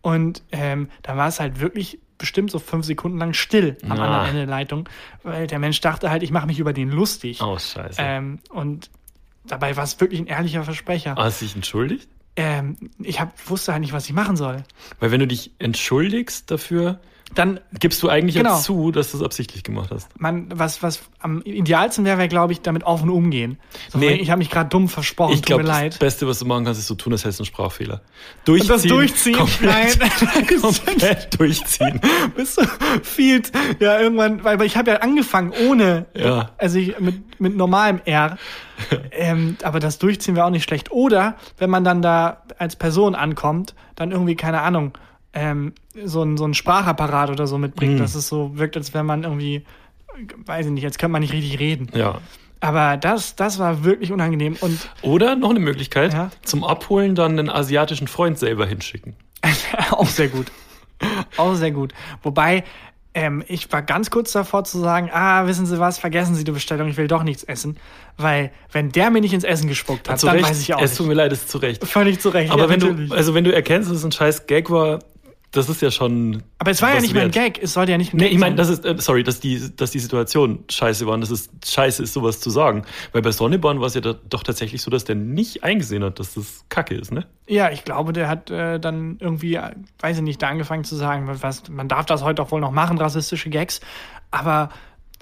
[0.00, 4.04] Und ähm, da war es halt wirklich bestimmt so fünf Sekunden lang still am Ah.
[4.04, 4.88] anderen Ende der Leitung,
[5.24, 7.40] weil der Mensch dachte halt, ich mache mich über den lustig.
[7.42, 7.96] Oh, scheiße.
[8.00, 8.90] Ähm, und
[9.44, 11.14] dabei war es wirklich ein ehrlicher Versprecher.
[11.16, 12.08] Hast du dich entschuldigt?
[12.36, 14.64] Ähm, ich hab, wusste halt nicht, was ich machen soll.
[15.00, 17.00] Weil wenn du dich entschuldigst dafür,
[17.34, 18.54] Dann gibst du eigentlich Genau.
[18.56, 20.08] jetzt zu, dass du es absichtlich gemacht hast.
[20.20, 23.58] man, was, was am idealsten wäre, wäre, glaube ich, damit offen umgehen.
[23.90, 24.14] So, Nee.
[24.14, 25.98] Ich habe mich gerade dumm versprochen, Ich glaube, mir das leid.
[25.98, 28.02] Beste, was du machen kannst, ist so tun, als hättest du einen Sprachfehler.
[28.44, 28.68] Durchziehen.
[28.68, 29.36] das Durchziehen?
[29.36, 30.46] Komplett, Nein.
[30.60, 32.00] komplett durchziehen.
[32.36, 32.62] bist du
[33.02, 33.42] viel,
[33.80, 36.50] ja, irgendwann, weil, weil ich habe ja angefangen ohne, Ja.
[36.58, 38.36] also ich, mit, mit normalem R.
[39.12, 40.90] ähm, aber das Durchziehen wäre auch nicht schlecht.
[40.90, 44.92] Oder wenn man dann da als Person ankommt, dann irgendwie, keine Ahnung,
[45.34, 45.72] ähm,
[46.04, 47.98] so ein, so ein Sprachapparat oder so mitbringt, Mhm.
[47.98, 49.64] dass es so wirkt, als wenn man irgendwie,
[50.46, 51.88] weiß ich nicht, jetzt könnte man nicht richtig reden.
[51.94, 52.20] Ja.
[52.60, 56.30] Aber das, das war wirklich unangenehm und Oder noch eine Möglichkeit, Ja.
[56.44, 59.16] zum Abholen dann einen asiatischen Freund selber hinschicken.
[59.90, 60.52] auch sehr gut.
[61.36, 61.92] Auch sehr gut.
[62.22, 62.62] Wobei,
[63.14, 66.52] ähm, ich war ganz kurz davor zu sagen, ah, wissen Sie was, vergessen Sie die
[66.52, 67.76] Bestellung, ich will doch nichts essen.
[68.16, 70.94] Weil, wenn der mir nicht ins Essen gespuckt hat, dann Recht, weiß ich auch es
[70.94, 71.84] tut mir leid, es ist zu Recht.
[71.84, 72.52] Völlig zu Recht.
[72.52, 73.10] Aber ja, wenn natürlich.
[73.10, 75.00] du, also wenn du erkennst, dass es ein scheiß Gag war,
[75.52, 76.42] das ist ja schon.
[76.58, 77.32] Aber es war ja nicht wert.
[77.32, 79.38] Gag, es sollte ja nicht ein Nee, Gag ich meine, das ist, äh, sorry, dass
[79.38, 82.84] die, dass die Situation scheiße war und dass es scheiße ist, sowas zu sagen.
[83.12, 86.18] Weil bei Sonneborn war es ja da, doch tatsächlich so, dass der nicht eingesehen hat,
[86.18, 87.26] dass das Kacke ist, ne?
[87.46, 90.96] Ja, ich glaube, der hat äh, dann irgendwie, äh, weiß ich nicht, da angefangen zu
[90.96, 93.80] sagen, was, man darf das heute auch wohl noch machen, rassistische Gags.
[94.30, 94.70] Aber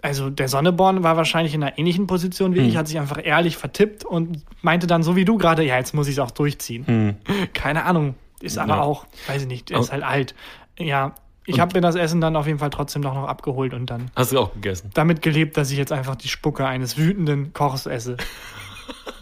[0.03, 3.57] also der Sonneborn war wahrscheinlich in einer ähnlichen Position wie ich, hat sich einfach ehrlich
[3.57, 7.17] vertippt und meinte dann so wie du gerade, ja, jetzt muss ich es auch durchziehen.
[7.53, 8.15] Keine Ahnung.
[8.41, 8.81] Ist aber Ja.
[8.83, 10.35] auch, weiß ich nicht, ist halt alt.
[10.79, 11.15] Ja,
[11.47, 14.11] ich habe mir das Essen dann auf jeden Fall trotzdem doch noch abgeholt und dann
[14.17, 14.91] Hast du auch gegessen.
[14.95, 18.17] damit gelebt, dass ich jetzt einfach die Spucke eines wütenden Kochs esse.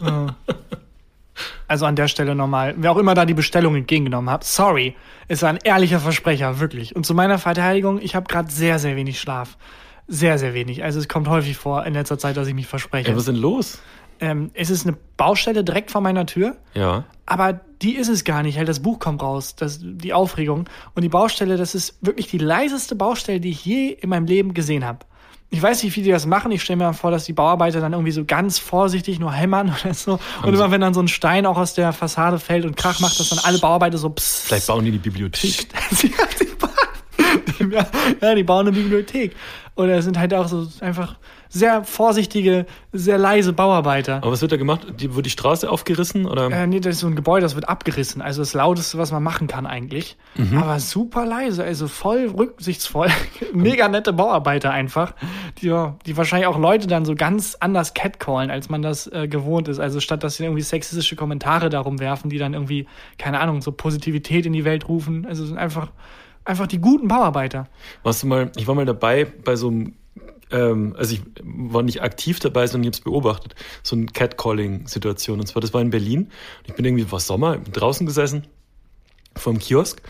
[0.01, 0.27] Ja.
[1.67, 4.95] Also an der Stelle nochmal, wer auch immer da die Bestellung entgegengenommen hat, sorry,
[5.27, 6.95] ist ein ehrlicher Versprecher, wirklich.
[6.95, 9.57] Und zu meiner Verteidigung, ich habe gerade sehr, sehr wenig Schlaf.
[10.07, 10.83] Sehr, sehr wenig.
[10.83, 13.09] Also es kommt häufig vor in letzter Zeit, dass ich mich verspreche.
[13.09, 13.79] Ja, was ist denn los?
[14.19, 17.03] Ähm, es ist eine Baustelle direkt vor meiner Tür, Ja.
[17.25, 18.57] aber die ist es gar nicht.
[18.57, 20.65] Halt, das Buch kommt raus, das, die Aufregung.
[20.95, 24.53] Und die Baustelle, das ist wirklich die leiseste Baustelle, die ich je in meinem Leben
[24.53, 24.99] gesehen habe.
[25.51, 26.51] Ich weiß nicht, wie die das machen.
[26.51, 29.93] Ich stelle mir vor, dass die Bauarbeiter dann irgendwie so ganz vorsichtig nur hämmern oder
[29.93, 30.19] so.
[30.43, 33.19] Und immer wenn dann so ein Stein auch aus der Fassade fällt und Krach macht,
[33.19, 34.47] dass dann alle Bauarbeiter so psst.
[34.47, 35.67] Vielleicht bauen die die Bibliothek.
[36.01, 36.13] Die
[37.59, 37.69] die,
[38.21, 39.35] ja, die bauen eine Bibliothek.
[39.79, 41.15] Oder sind halt auch so einfach
[41.47, 44.17] sehr vorsichtige, sehr leise Bauarbeiter.
[44.17, 44.85] Aber was wird da gemacht?
[44.99, 46.25] Die, wird die Straße aufgerissen?
[46.25, 46.51] Oder?
[46.51, 48.21] Äh, nee, das ist so ein Gebäude, das wird abgerissen.
[48.21, 50.17] Also das Lauteste, was man machen kann eigentlich.
[50.53, 53.07] Aber super leise, also voll rücksichtsvoll.
[53.53, 55.13] Mega nette Bauarbeiter einfach.
[55.61, 55.73] Die,
[56.05, 59.79] die wahrscheinlich auch Leute dann so ganz anders catcallen, als man das äh, gewohnt ist.
[59.79, 62.85] Also statt, dass sie irgendwie sexistische Kommentare darum werfen, die dann irgendwie,
[63.17, 65.25] keine Ahnung, so Positivität in die Welt rufen.
[65.25, 65.87] Also sind einfach,
[66.49, 67.67] einfach die guten Bauarbeiter.
[68.03, 69.93] Warst du mal, ich war mal dabei bei so einem,
[70.51, 75.39] ähm, also ich war nicht aktiv dabei, sondern ich habe es beobachtet, so eine Catcalling-Situation.
[75.39, 76.31] Und zwar, das war in Berlin.
[76.67, 78.47] Ich bin irgendwie, war Sommer, draußen gesessen,
[79.35, 80.01] vom Kiosk,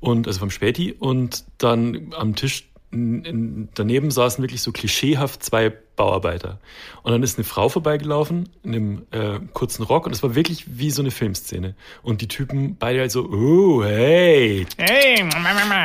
[0.00, 6.58] und, also vom Späti, und dann am Tisch daneben saßen wirklich so klischeehaft zwei Bauarbeiter.
[7.02, 10.64] Und dann ist eine Frau vorbeigelaufen in einem äh, kurzen Rock und es war wirklich
[10.78, 11.74] wie so eine Filmszene.
[12.02, 14.66] Und die Typen beide halt so, oh, hey.
[14.78, 15.22] Hey,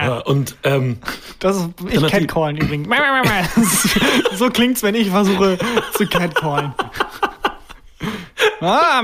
[0.06, 0.98] Ja, und ähm,
[1.40, 2.88] das ist ich catcallen übrigens.
[4.36, 5.58] so klingt's, wenn ich versuche
[5.94, 6.74] zu catcallen.
[8.60, 9.04] Ah,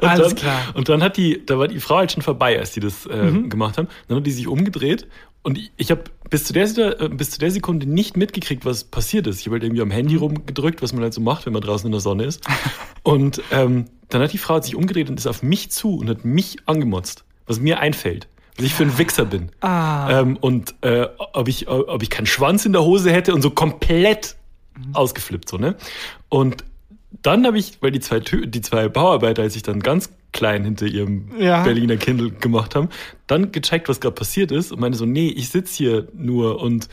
[0.00, 0.60] Und Alles dann, klar.
[0.74, 3.16] Und dann hat die, da war die Frau halt schon vorbei, als die das äh,
[3.30, 3.48] Mhm.
[3.50, 3.88] gemacht haben.
[4.08, 5.06] Dann hat die sich umgedreht
[5.42, 9.26] und ich, habe bis, zu der äh, bis zu der Sekunde nicht mitgekriegt, was passiert
[9.26, 9.40] ist.
[9.40, 11.86] Ich habe halt irgendwie am Handy rumgedrückt, was man halt so macht, wenn man draußen
[11.86, 12.42] in der Sonne ist.
[13.02, 16.24] und ähm, dann hat die Frau sich umgedreht und ist auf mich zu und hat
[16.24, 18.28] mich angemotzt, was mir einfällt.
[18.56, 19.48] Was ich für ein Wichser bin.
[19.62, 20.20] Ah.
[20.20, 23.50] Ähm, und äh, ob, ich, ob ich keinen Schwanz in der Hose hätte und so
[23.50, 24.36] komplett
[24.74, 24.94] Mhm.
[24.94, 25.74] ausgeflippt, so, ne?
[26.30, 26.64] Und
[27.22, 30.64] dann habe ich, weil die zwei, Tü- die zwei Bauarbeiter, als ich dann ganz klein
[30.64, 31.62] hinter ihrem Ja.
[31.62, 32.88] Berliner Kindle gemacht haben,
[33.26, 36.88] dann gecheckt, was gerade passiert ist und meine so, nee, ich sitz hier nur und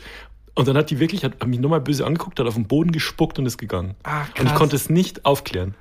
[0.56, 2.90] und dann hat die wirklich, hat, hat mich nochmal böse angeguckt, hat auf den Boden
[2.92, 3.94] gespuckt und ist gegangen.
[4.02, 4.54] Ah, und ich krass.
[4.58, 5.74] konnte es nicht aufklären.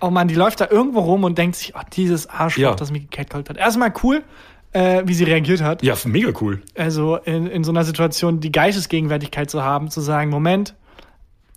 [0.00, 2.74] Oh Mann, die läuft da irgendwo rum und denkt sich, oh, dieses Arschloch, Ja.
[2.74, 3.56] das mich gecatcallt hat.
[3.58, 4.24] Erstmal cool,
[4.72, 5.82] äh, wie sie reagiert hat.
[5.82, 6.60] Ja, mega cool.
[6.76, 10.74] Also in, in so einer Situation die Geistesgegenwärtigkeit zu haben, zu sagen, Moment,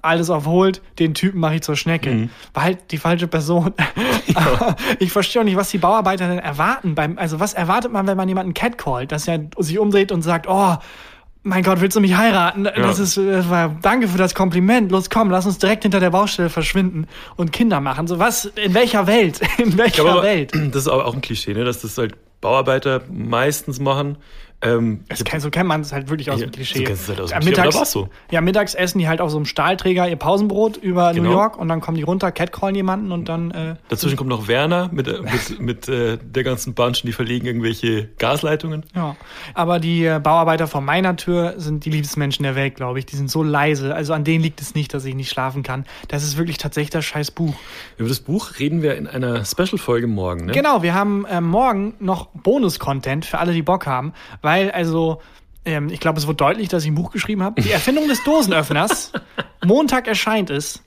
[0.02, 2.12] alles aufholt, den Typen mache ich zur Schnecke.
[2.12, 2.30] Mhm.
[2.54, 3.74] War halt die falsche Person.
[5.00, 6.96] ich verstehe auch nicht, was die Bauarbeiter denn erwarten.
[6.96, 10.48] Beim, also was erwartet man, wenn man jemanden catcallt, dass er sich umdreht und sagt,
[10.48, 10.78] oh,
[11.44, 12.66] mein Gott, willst du mich heiraten?
[12.66, 14.92] Das ist, das war, danke für das Kompliment.
[14.92, 17.08] Los, komm, lass uns direkt hinter der Baustelle verschwinden
[17.38, 18.08] und Kinder machen.
[18.08, 19.40] So was, in welcher Welt?
[19.58, 20.52] In welcher glaube Welt?
[20.54, 21.64] das ist aber auch ein Klischee, ne?
[21.64, 24.18] dass das halt Bauarbeiter meistens machen.
[24.62, 26.80] Ähm, Das kennt, so kennt man es halt wirklich aus Ja, dem Klischee.
[26.80, 28.10] so kennst du es halt aus dem Ja, Klischee, aber mittags, war's so.
[28.30, 31.32] Ja, mittags essen die halt auf so einem Stahlträger ihr Pausenbrot über New Genau.
[31.32, 34.90] York und dann kommen die runter, catcallen jemanden und dann äh, Dazwischen kommt noch Werner
[34.92, 38.84] mit, äh, mit, mit äh, der ganzen Bunch, die verlegen irgendwelche Gasleitungen.
[38.96, 39.16] Ja,
[39.54, 43.06] aber die äh, Bauarbeiter vor meiner Tür sind die liebsten Menschen der Welt, glaube ich.
[43.06, 43.96] Die sind so leise.
[43.96, 45.86] Also an denen liegt es nicht, dass ich nicht schlafen kann.
[46.10, 47.54] Das ist wirklich tatsächlich das scheiß Buch.
[47.98, 50.48] Über das Buch reden wir in einer Special-Folge morgen.
[50.48, 50.52] Ne?
[50.52, 55.22] Genau, wir haben äh, morgen noch Bonus-Content für alle, die Bock haben, weil also
[55.66, 57.62] ähm, ich glaube, es wird deutlich, dass ich ein Buch geschrieben habe.
[57.62, 59.12] Die Erfindung des Dosenöffners.
[59.66, 60.82] Montag erscheint es.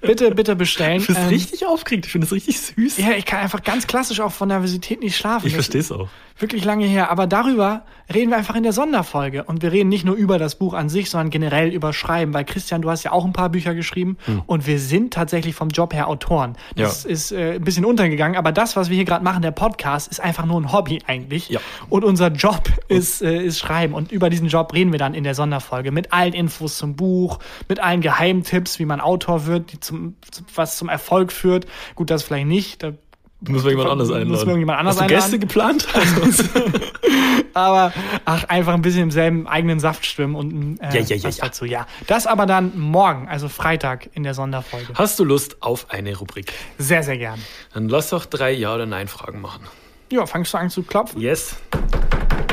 [0.00, 1.00] Bitte, bitte bestellen.
[1.00, 2.06] Du bist Ähm, richtig aufgeregt.
[2.06, 2.98] Ich finde das richtig süß.
[2.98, 5.46] Ja, ich kann einfach ganz klassisch auch von Nervosität nicht schlafen.
[5.48, 6.08] ich verstehe es auch.
[6.38, 7.10] wirklich lange her.
[7.10, 9.42] Aber darüber reden wir einfach in der Sonderfolge.
[9.44, 12.32] Und wir reden nicht nur über das Buch an sich, sondern generell über Schreiben.
[12.34, 14.16] Weil Christian, du hast ja auch ein paar Bücher geschrieben.
[14.46, 16.56] Und wir sind tatsächlich vom Job her Autoren.
[16.76, 17.10] Das Ja.
[17.10, 18.36] ist äh, ein bisschen untergegangen.
[18.36, 21.48] Aber das, was wir hier gerade machen, der Podcast, ist einfach nur ein Hobby eigentlich.
[21.48, 21.58] Ja.
[21.88, 23.94] Und unser Job ist, äh, ist Schreiben.
[23.94, 25.90] Und über diesen Job reden wir dann in der Sonderfolge.
[25.90, 30.16] Mit allen Infos zum Buch, mit allen Geheimtipps, wie man Autor wird, die zum,
[30.54, 31.66] was zum Erfolg führt.
[31.94, 32.82] Gut, das vielleicht nicht.
[32.82, 32.92] Da
[33.40, 34.46] Muss man jemand anders Muss einladen.
[34.48, 35.86] man jemand anders Hast du Gäste geplant?
[37.54, 37.92] aber
[38.24, 41.36] ach, einfach ein bisschen im selben eigenen Saft schwimmen und äh, Ja, ja, ja, was
[41.38, 41.44] ja.
[41.44, 41.64] dazu.
[41.66, 44.86] Ja, das aber dann morgen, also Freitag in der Sonderfolge.
[44.94, 46.52] Hast du Lust auf eine Rubrik?
[46.78, 47.38] Sehr, sehr gern.
[47.74, 49.64] Dann lass doch drei Ja- oder Nein-Fragen machen.
[50.10, 51.20] Ja, fangst du an zu klopfen?
[51.20, 51.56] Yes.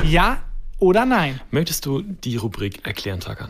[0.03, 0.39] Ja
[0.79, 1.39] oder nein?
[1.51, 3.49] Möchtest du die Rubrik erklären, Takan?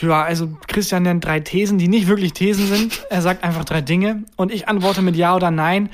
[0.00, 3.06] Ja, also Christian nennt drei Thesen, die nicht wirklich Thesen sind.
[3.10, 5.90] Er sagt einfach drei Dinge und ich antworte mit Ja oder Nein.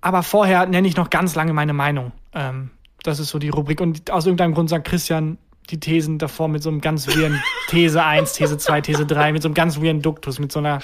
[0.00, 2.12] Aber vorher nenne ich noch ganz lange meine Meinung.
[2.32, 2.70] Ähm,
[3.02, 3.80] das ist so die Rubrik.
[3.80, 8.02] Und aus irgendeinem Grund sagt Christian die Thesen davor mit so einem ganz weirden These
[8.02, 10.80] 1, These 2, These 3, mit so einem ganz weirden Duktus, mit so einer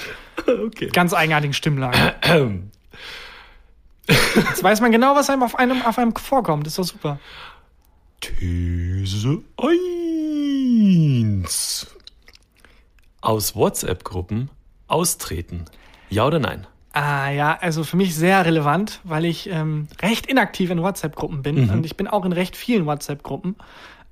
[0.47, 0.89] Okay.
[0.93, 2.15] ganz eigenartigen Stimmlage.
[4.09, 6.67] Jetzt weiß man genau, was einem auf einem, auf einem vorkommt.
[6.67, 7.19] ist doch super.
[8.21, 11.87] These 1.
[13.27, 14.51] Aus WhatsApp-Gruppen
[14.87, 15.65] austreten.
[16.11, 16.65] Ja oder nein?
[16.93, 21.69] Ah ja, also für mich sehr relevant, weil ich ähm, recht inaktiv in WhatsApp-Gruppen bin
[21.69, 23.57] und ich bin auch in recht vielen WhatsApp-Gruppen.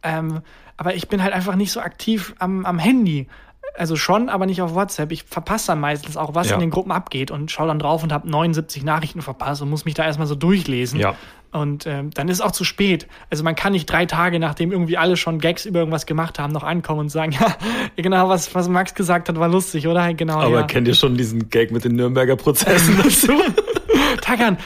[0.03, 0.41] Ähm,
[0.77, 3.29] aber ich bin halt einfach nicht so aktiv am, am Handy.
[3.77, 5.11] Also schon, aber nicht auf WhatsApp.
[5.11, 6.55] Ich verpasse dann meistens auch, was Ja.
[6.55, 9.85] in den Gruppen abgeht und schaue dann drauf und habe 79 Nachrichten verpasst und muss
[9.85, 11.01] mich da erstmal so durchlesen.
[11.01, 11.15] Ja.
[11.51, 13.07] Und ähm, dann ist auch zu spät.
[13.31, 16.53] Also man kann nicht drei Tage, nachdem irgendwie alle schon Gags über irgendwas gemacht haben,
[16.53, 17.55] noch ankommen und sagen, ja,
[17.97, 20.13] genau, was, was Max gesagt hat, war lustig, oder?
[20.15, 20.63] Genau, Aber ja.
[20.67, 23.33] kennt ihr schon diesen Gag mit den Nürnberger Prozessen dazu?
[24.21, 24.59] Tagan,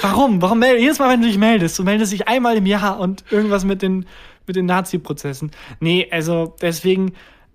[0.00, 0.40] warum?
[0.42, 3.24] Warum meld jedes Mal, wenn du dich meldest, du meldest dich einmal im Jahr und
[3.30, 4.06] irgendwas mit den,
[4.46, 5.50] mit den Nazi-Prozessen.
[5.80, 7.12] Nee, also deswegen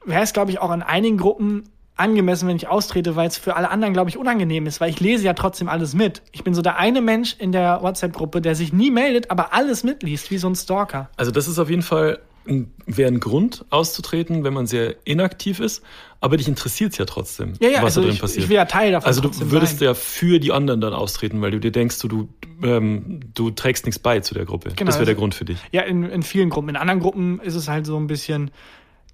[0.08, 3.56] wäre es, glaube ich, auch in einigen Gruppen angemessen, wenn ich austrete, weil es für
[3.56, 6.22] alle anderen, glaube ich, unangenehm ist, weil ich lese ja trotzdem alles mit.
[6.32, 9.84] Ich bin so der eine Mensch in der WhatsApp-Gruppe, der sich nie meldet, aber alles
[9.84, 11.10] mitliest, wie so ein Stalker.
[11.18, 12.20] Also das ist auf jeden Fall
[12.86, 15.84] wäre ein Grund auszutreten, wenn man sehr inaktiv ist.
[16.22, 18.44] Aber dich interessiert es ja trotzdem, Ja, ja, was also da drin ich, passiert.
[18.46, 19.88] ich will ja Teil davon also du würdest sein.
[19.88, 22.30] ja für die anderen dann austreten, weil du dir denkst, du, du,
[22.64, 24.70] ähm, du trägst nichts bei zu der Gruppe.
[24.76, 25.58] Genau, das wäre der also- Grund für dich.
[25.74, 26.70] Ja, in, in vielen Gruppen.
[26.70, 28.50] In anderen Gruppen ist es halt so ein bisschen,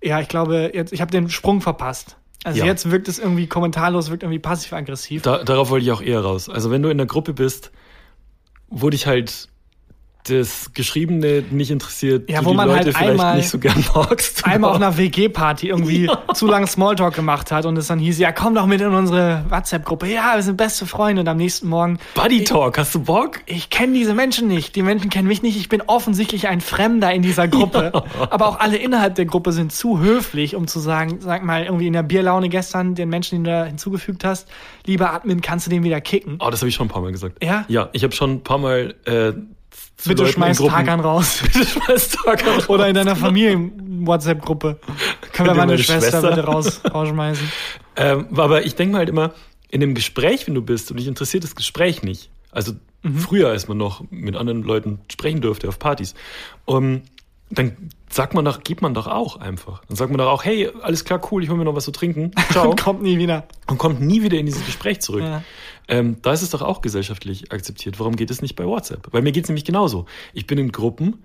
[0.03, 2.17] ja, ich glaube, jetzt, ich habe den Sprung verpasst.
[2.43, 2.65] Also Ja.
[2.65, 5.21] jetzt wirkt es irgendwie kommentarlos, wirkt irgendwie passiv-aggressiv.
[5.21, 6.49] Da, darauf wollte ich auch eher raus.
[6.49, 7.71] Also wenn du in einer Gruppe bist,
[8.67, 9.47] wo dich halt
[10.23, 13.83] das Geschriebene nicht interessiert, Ja, wo die man Leute halt vielleicht einmal- nicht so gern
[13.93, 14.45] magst.
[14.45, 18.31] einmal auf einer WG-Party irgendwie zu lang Smalltalk gemacht hat und es dann hieß, ja,
[18.31, 20.07] komm doch mit in unsere WhatsApp-Gruppe.
[20.07, 21.21] Ja, wir sind beste Freunde.
[21.21, 23.41] Und am nächsten Morgen, Buddy Talk, hast du Bock?
[23.45, 24.75] ich kenne diese Menschen nicht.
[24.75, 25.57] Die Menschen kennen mich nicht.
[25.57, 27.91] Ich bin offensichtlich ein Fremder in dieser Gruppe.
[28.29, 31.87] Aber auch alle innerhalb der Gruppe sind zu höflich, um zu sagen, sag mal, irgendwie
[31.87, 34.47] in der Bierlaune gestern, den Menschen, den du da hinzugefügt hast,
[34.85, 36.37] lieber Admin, kannst du den wieder kicken?
[36.39, 37.43] Oh, das habe ich schon ein paar Mal gesagt.
[37.43, 37.65] Ja?
[37.67, 39.33] Ja, ich habe schon ein paar Mal äh,
[40.05, 41.39] Bitte Leuten in schmeiß Tagan raus.
[41.43, 42.69] Bitte schmeiß Tagan raus.
[42.69, 44.79] Oder in deiner Familien-WhatsApp-Gruppe.
[45.31, 46.29] Können wir meine Schwester, Schwester?
[46.29, 47.51] bitte raus, rausschmeißen?
[47.95, 49.33] Ähm, aber ich denke mal halt immer,
[49.69, 53.19] in dem Gespräch, wenn du bist und dich interessiert das Gespräch nicht, also Mhm.
[53.19, 56.15] früher, als man noch mit anderen Leuten sprechen durfte auf Partys,
[56.65, 57.01] um,
[57.49, 57.75] dann
[58.09, 59.83] sagt man doch, gibt man doch auch einfach.
[59.87, 61.91] Dann sagt man doch auch, hey, alles klar, cool, ich hol mir noch was zu
[61.91, 62.31] trinken.
[62.51, 62.73] Ciao.
[62.75, 63.43] Kommt nie wieder.
[63.67, 65.21] und kommt nie wieder in dieses Gespräch zurück.
[65.21, 65.43] Ja.
[65.87, 67.99] Ähm, da ist es doch auch gesellschaftlich akzeptiert.
[67.99, 69.07] Warum geht es nicht bei WhatsApp?
[69.11, 70.05] Weil mir geht es nämlich genauso.
[70.33, 71.23] Ich bin in Gruppen,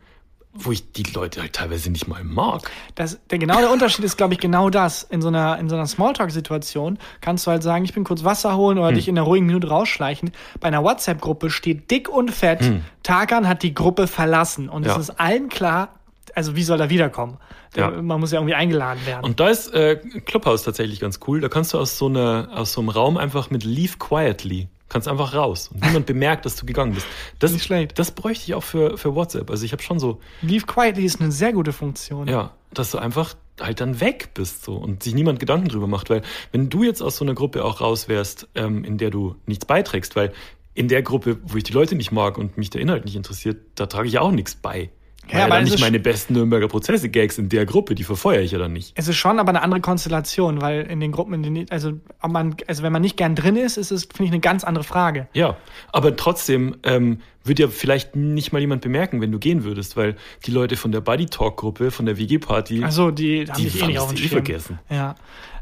[0.53, 2.69] wo ich die Leute halt teilweise nicht mal mag.
[2.97, 5.05] Das, der, genau der Unterschied ist, glaube ich, genau das.
[5.05, 8.57] In so einer, in so einer Smalltalk-Situation kannst du halt sagen, ich bin kurz Wasser
[8.57, 10.33] holen oder dich in einer ruhigen Minute rausschleichen.
[10.59, 12.61] Bei einer WhatsApp-Gruppe steht dick und fett,
[13.05, 14.69] Tarkan hat die Gruppe verlassen.
[14.69, 14.95] Und Ja.
[14.95, 15.98] es ist allen klar,
[16.39, 17.37] also wie soll er wiederkommen?
[17.77, 18.03] Der, Ja.
[18.03, 19.25] Man muss ja irgendwie eingeladen werden.
[19.25, 21.41] Und da ist äh, Clubhouse tatsächlich ganz cool.
[21.41, 25.07] Da kannst du aus so, einer, aus so einem Raum einfach mit Leave Quietly, kannst
[25.09, 25.71] einfach raus.
[25.73, 27.07] Und niemand bemerkt, dass du gegangen bist.
[27.39, 27.99] Das, Nicht schlecht.
[27.99, 29.51] das bräuchte ich auch für, für WhatsApp.
[29.51, 32.27] Also ich habe schon so, Leave Quietly ist eine sehr gute Funktion.
[32.29, 36.11] ja, dass du einfach halt dann weg bist so und sich niemand Gedanken drüber macht.
[36.11, 36.23] Weil
[36.53, 39.65] wenn du jetzt aus so einer Gruppe auch raus wärst, ähm, in der du nichts
[39.65, 40.33] beiträgst, weil
[40.75, 43.59] in der Gruppe, wo ich die Leute nicht mag und mich der Inhalt nicht interessiert,
[43.75, 44.91] da trage ich ja auch nichts bei.
[45.31, 48.73] Ja, es nicht meine besten Nürnberger Prozesse-Gags in der Gruppe, die verfeuere ich ja dann
[48.73, 48.93] nicht.
[48.95, 52.31] Es ist schon aber eine andere Konstellation, weil in den Gruppen, in denen, also, ob
[52.31, 54.85] man, also wenn man nicht gern drin ist, ist es, finde ich, eine ganz andere
[54.85, 55.29] Frage.
[55.35, 55.57] Ja,
[55.93, 60.17] aber trotzdem ähm, würde ja vielleicht nicht mal jemand bemerken, wenn du gehen würdest, weil
[60.47, 63.87] die Leute von der Buddy Talk Gruppe, von der WG-Party, Also die haben Die eh
[63.87, 64.79] nicht auf dem eh vergessen.
[64.91, 65.17] Ja.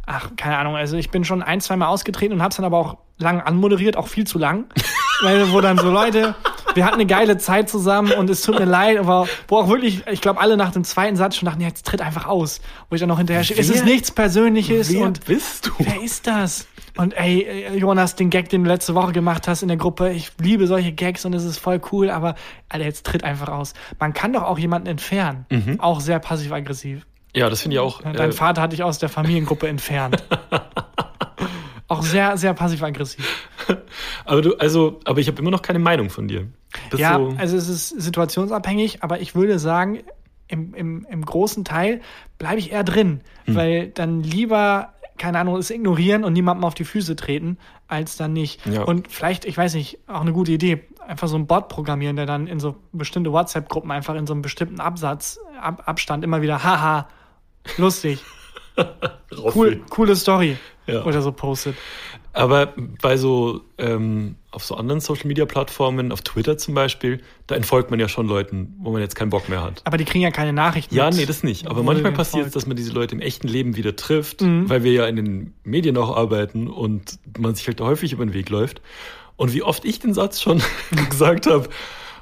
[0.06, 0.76] Ach, keine Ahnung.
[0.76, 3.96] Also ich bin schon ein, zwei Mal ausgetreten und hab's dann aber auch lang anmoderiert,
[3.96, 4.66] auch viel zu lang.
[5.22, 6.34] Weil, wo dann so Leute,
[6.76, 10.06] wir hatten eine geile Zeit zusammen und es tut mir leid, aber wo auch wirklich,
[10.10, 12.60] ich glaube, alle nach dem zweiten Satz schon dachten, ja, jetzt tritt einfach aus.
[12.88, 15.72] Wo ich dann noch hinterher stehe, es ist nichts Persönliches wer und bist du?
[15.78, 16.66] wer ist das?
[16.96, 20.12] Und ey, äh, Jonas, den Gag, den du letzte Woche gemacht hast in der Gruppe,
[20.12, 22.36] ich liebe solche Gags und es ist voll cool, aber
[22.68, 23.74] Alter, jetzt tritt einfach aus.
[23.98, 25.44] Man kann doch auch jemanden entfernen.
[25.78, 27.06] Auch sehr passiv-aggressiv.
[27.34, 28.00] Ja, das finde ich auch.
[28.00, 30.24] Dein Äh, Vater hat dich aus der Familiengruppe entfernt.
[31.88, 33.48] Auch sehr, sehr passiv-aggressiv.
[34.24, 36.48] aber du, also, aber ich habe immer noch keine Meinung von dir.
[36.90, 40.00] Das Ja, so, also es ist situationsabhängig, aber ich würde sagen,
[40.48, 42.00] im, im, im großen Teil
[42.38, 43.54] bleibe ich eher drin, Hm.
[43.54, 48.32] weil dann lieber, keine Ahnung, es ignorieren und niemandem auf die Füße treten, als dann
[48.32, 48.66] nicht.
[48.66, 48.82] Ja.
[48.82, 52.26] Und vielleicht, ich weiß nicht, auch eine gute Idee, einfach so einen Bot programmieren, der
[52.26, 56.64] dann in so bestimmte WhatsApp-Gruppen einfach in so einem bestimmten Absatz, Ab, Abstand immer wieder,
[56.64, 57.08] haha,
[57.78, 58.24] lustig,
[59.54, 61.04] cool, coole Story Ja.
[61.04, 61.74] oder so postet.
[62.32, 67.54] Aber bei so ähm, auf so anderen Social Media Plattformen, auf Twitter zum Beispiel, da
[67.54, 69.80] entfolgt man ja schon Leuten, wo man jetzt keinen Bock mehr hat.
[69.84, 70.94] Aber die kriegen ja keine Nachrichten.
[70.94, 71.66] Ja, nee, das nicht.
[71.66, 74.68] Aber manchmal passiert es, dass man diese Leute im echten Leben wieder trifft, Mhm.
[74.68, 78.24] weil wir ja in den Medien auch arbeiten und man sich halt da häufig über
[78.26, 78.80] den Weg läuft.
[79.36, 80.62] Und wie oft ich den Satz schon
[81.10, 81.68] gesagt habe,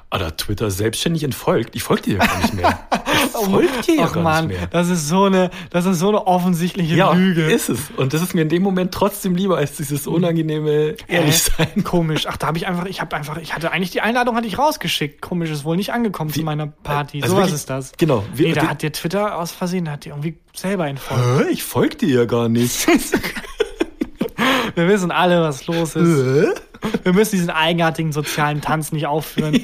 [0.09, 1.75] ah, da Twitter selbstständig entfolgt.
[1.75, 2.79] Ich folge dir ja gar nicht mehr.
[3.15, 4.67] Ich folge dir ja gar man, nicht mehr.
[4.67, 7.43] das ist so eine, das ist so eine offensichtliche Ja, Lüge.
[7.43, 7.79] ist es.
[7.97, 11.67] Und das ist mir in dem Moment trotzdem lieber als dieses unangenehme ehrlich Hä?
[11.73, 11.83] sein.
[11.83, 12.27] Komisch.
[12.27, 14.57] Ach, da habe ich einfach, ich habe einfach, ich hatte eigentlich die Einladung hatte ich
[14.57, 15.21] rausgeschickt.
[15.21, 17.21] Komisch, ist wohl nicht angekommen zu meiner Party.
[17.21, 17.91] Also Sowas wirklich- ist das.
[17.97, 18.23] Genau.
[18.33, 21.47] Wir- Nee, da hat dir Twitter aus Versehen, hat dir irgendwie selber entfolgt.
[21.47, 21.51] Hä?
[21.51, 22.85] Ich folge dir ja gar nicht.
[24.75, 26.61] Wir wissen alle, was los ist.
[27.03, 29.53] Wir müssen diesen eigenartigen sozialen Tanz nicht aufführen.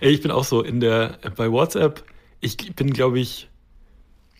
[0.00, 2.04] Ey, ich bin auch so in der bei WhatsApp.
[2.40, 3.48] Ich bin, glaube ich,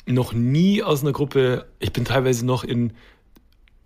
[0.06, 1.66] noch nie aus einer Gruppe.
[1.78, 2.92] Ich bin teilweise noch in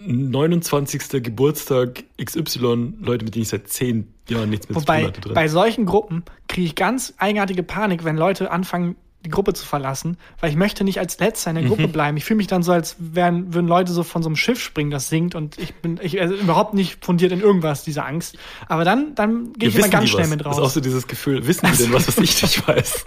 [0.01, 1.23] 29.
[1.23, 5.21] Geburtstag XY Leute, mit denen ich seit zehn Jahren nichts mehr zu Wobei, tun hatte
[5.21, 5.35] drin.
[5.35, 8.97] bei solchen Gruppen kriege ich ganz eigenartige Panik, wenn Leute anfangen,
[9.29, 11.69] die Gruppe zu verlassen, weil ich möchte nicht als Letzter in der Mhm.
[11.69, 12.17] Gruppe bleiben.
[12.17, 14.91] Ich fühle mich dann so, als wären, würden Leute so von so einem Schiff springen,
[14.91, 18.37] das sinkt und ich bin ich, also überhaupt nicht fundiert in irgendwas, diese Angst.
[18.69, 20.31] Aber dann, dann gehe ich immer ganz schnell was?
[20.31, 20.75] mit Das ist auch raus.
[20.75, 23.05] so dieses Gefühl, wissen die denn was, was ich nicht weiß?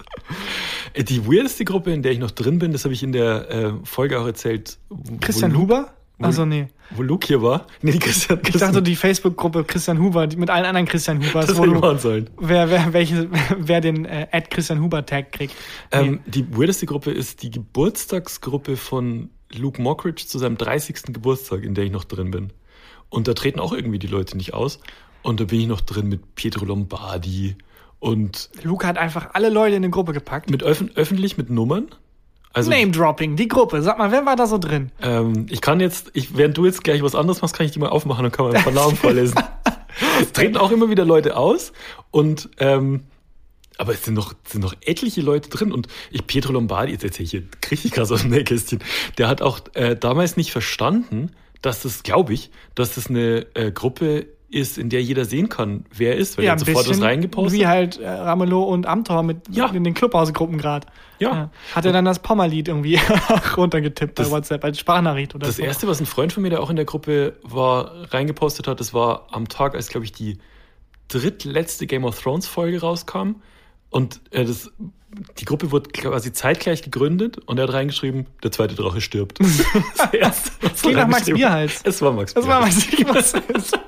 [0.94, 3.50] Äh, Die weirdeste Gruppe, in der ich noch drin bin, das habe ich in der
[3.50, 4.78] äh, Folge auch erzählt.
[5.20, 5.94] Christian Huber?
[6.26, 6.68] Also nee.
[6.92, 7.68] Wo Luke hier war.
[7.82, 8.40] Nee, Christian.
[8.46, 12.00] Ich dachte, die Facebook-Gruppe Christian Huber, die mit allen anderen Christian Hubers, das du, machen
[12.00, 12.30] sollen.
[12.40, 15.56] wer, wer, welche, wer den äh, Ad Christian Huber Tag kriegt.
[15.94, 16.00] Nee.
[16.00, 21.14] Ähm, die weirdeste Gruppe ist die Geburtstagsgruppe von Luke Mockridge zu seinem 30.
[21.14, 22.54] Geburtstag, in der ich noch drin bin.
[23.10, 24.80] Und da treten auch irgendwie die Leute nicht aus.
[25.22, 27.56] Und da bin ich noch drin mit Pietro Lombardi
[28.02, 30.50] und Luke hat einfach alle Leute in eine Gruppe gepackt.
[30.50, 31.88] mit öffn öffentlich mit Nummern.
[32.54, 33.82] Also Name-Dropping, die Gruppe.
[33.82, 34.92] Sag mal, wer war da so drin?
[35.02, 37.80] ähm, ich kann jetzt, ich, während du jetzt gleich was anderes machst, kann ich die
[37.80, 39.40] mal aufmachen und kann mal ein paar Namen vorlesen.
[40.22, 41.74] Es treten auch immer wieder Leute aus
[42.12, 43.04] und ähm,
[43.78, 47.04] aber es sind noch, es sind noch etliche Leute drin und ich, Pietro Lombardi, jetzt
[47.04, 48.80] erzähle ich hier richtig krass aus dem Nähkästchen,
[49.18, 53.72] der hat auch äh, damals nicht verstanden, dass das, glaube ich, dass das eine äh,
[53.72, 57.02] Gruppe ist, in der jeder sehen kann, wer er ist, weil er hat sofort was
[57.02, 57.60] reingepostet.
[57.60, 59.68] Wie halt äh, Ramelow und Amtor mit Ja.
[59.68, 60.88] in den Clubhausgruppen gerade.
[61.20, 61.50] Ja.
[61.74, 63.00] Hat er dann das Pommerlied irgendwie
[63.58, 65.64] runtergetippt Das- bei WhatsApp als Sprachnachricht oder Das so.
[65.64, 68.94] erste, was ein Freund von mir, der auch in der Gruppe war, reingepostet hat, das
[68.94, 70.38] war am Tag, als, glaube ich, die
[71.08, 73.36] drittletzte Game of Thrones Folge rauskam.
[73.90, 74.72] Und äh, das,
[75.40, 79.40] die Gruppe wurde quasi zeitgleich gegründet und er hat reingeschrieben, der zweite Drache stirbt.
[79.98, 81.26] Das erste, er nach Max.
[81.26, 81.82] Bierhals.
[81.84, 82.76] Es war Max war Bierhals.
[82.76, 83.80] was ich was ist.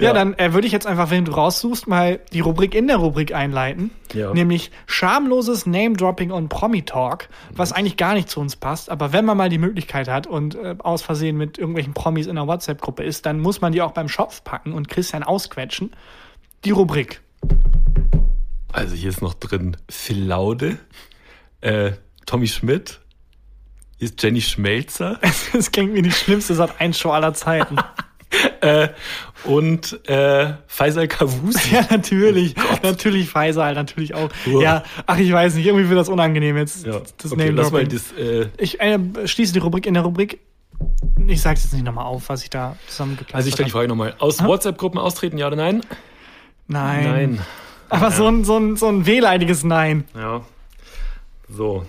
[0.00, 2.96] Ja, dann äh, würde ich jetzt einfach, wenn du raussuchst, mal die Rubrik in der
[2.96, 3.90] Rubrik einleiten.
[4.12, 4.32] Ja.
[4.32, 8.90] Nämlich schamloses Name-Dropping und Promi-Talk, was eigentlich gar nicht zu uns passt.
[8.90, 12.36] Aber wenn man mal die Möglichkeit hat und äh, aus Versehen mit irgendwelchen Promis in
[12.36, 15.92] einer WhatsApp-Gruppe ist, dann muss man die auch beim Schopf packen und Christian ausquetschen.
[16.64, 17.20] Die Rubrik.
[18.74, 20.78] Also hier ist noch drin Phil Laude,
[21.60, 21.92] äh,
[22.26, 23.00] Tommy Schmidt,
[24.00, 25.20] ist Jenny Schmelzer
[25.52, 27.76] Das klingt wie die schlimmste Sat 1 Show aller Zeiten.
[28.60, 28.88] äh,
[29.44, 31.72] und äh, Faisal Kavusi.
[31.72, 32.56] ja, natürlich.
[32.82, 34.28] Natürlich Faisal, natürlich auch.
[34.44, 34.60] Uah.
[34.60, 36.84] Ja, ach, ich weiß nicht, irgendwie wird das unangenehm jetzt.
[36.84, 40.40] Ja, das okay, lass mal das, äh, Ich äh, schließe die Rubrik in der Rubrik.
[41.28, 43.86] Ich sag's jetzt nicht nochmal auf, was ich da zusammengeplant also ich stelle die Frage
[43.86, 44.16] nochmal.
[44.18, 45.82] Aus WhatsApp-Gruppen austreten, ja oder nein?
[46.66, 47.38] Nein.
[47.88, 50.04] Aber so ein, so ein, so ein wehleidiges Nein.
[50.14, 50.44] Ja.
[51.48, 51.86] So.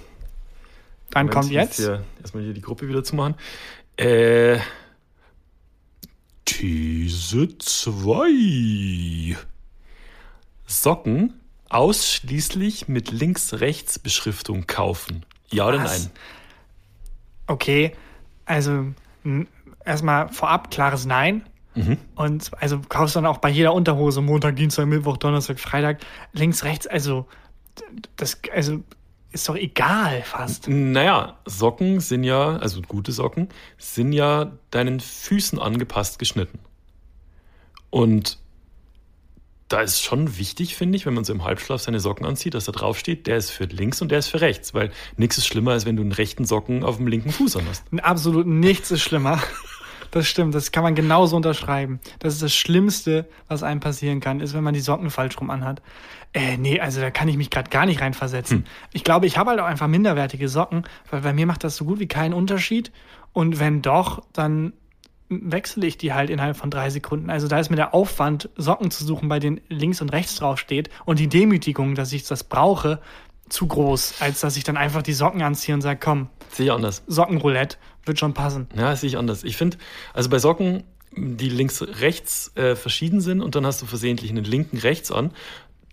[1.12, 1.78] Dann Moment, kommt jetzt.
[1.78, 3.36] Hier erstmal hier die Gruppe wieder zumachen.
[3.98, 4.60] Äh,
[6.46, 9.38] These 2.
[10.68, 11.34] Socken
[11.70, 15.26] ausschließlich mit Links-Rechts-Beschriftung kaufen.
[15.52, 16.04] Ja oder Was?
[16.04, 16.12] nein?
[17.48, 17.96] Okay,
[18.46, 18.86] also
[19.84, 21.46] erstmal vorab klares Nein.
[21.76, 21.98] Mhm.
[22.16, 26.00] Und also kaufst dann auch bei jeder Unterhose Montag, Dienstag, Mittwoch, Donnerstag, Freitag
[26.34, 26.88] links, rechts.
[26.88, 27.28] Also
[28.16, 28.82] das also
[29.32, 30.70] ist doch egal fast.
[30.70, 36.60] Naja, Socken sind ja, also gute Socken, sind ja deinen Füßen angepasst geschnitten.
[37.90, 38.38] Und
[39.68, 42.66] da ist schon wichtig, finde ich, wenn man so im Halbschlaf seine Socken anzieht, dass
[42.66, 44.74] da drauf steht, der ist für links und der ist für rechts.
[44.74, 47.66] Weil nichts ist schlimmer, als wenn du einen rechten Socken auf dem linken Fuß an
[47.68, 47.84] hast.
[48.04, 49.42] Absolut nichts ist schlimmer.
[50.12, 52.00] Das stimmt, das kann man genauso unterschreiben.
[52.20, 55.50] Das ist das Schlimmste, was einem passieren kann, ist, wenn man die Socken falsch rum
[55.50, 55.82] anhat.
[56.34, 58.66] Äh, nee, also da kann ich mich gerade gar nicht reinversetzen.
[58.92, 61.86] Ich glaube, ich habe halt auch einfach minderwertige Socken, weil bei mir macht das so
[61.86, 62.92] gut wie keinen Unterschied.
[63.32, 64.74] Und wenn doch, dann
[65.30, 67.30] wechsle ich die halt innerhalb von drei Sekunden.
[67.30, 70.60] Also da ist mir der Aufwand, Socken zu suchen, bei denen links und rechts drauf
[70.60, 73.00] steht und die Demütigung, dass ich das brauche,
[73.50, 76.72] zu groß, als dass ich dann einfach die Socken anziehe und sage, komm, Sehe ich
[76.72, 77.04] anders.
[77.08, 78.68] Sockenroulette wird schon passen.
[78.76, 79.44] Ja, sehe ich anders.
[79.44, 79.78] Ich finde,
[80.14, 80.84] also bei Socken,
[81.18, 85.32] die links-rechts äh, verschieden sind und dann hast du versehentlich einen linken rechts an,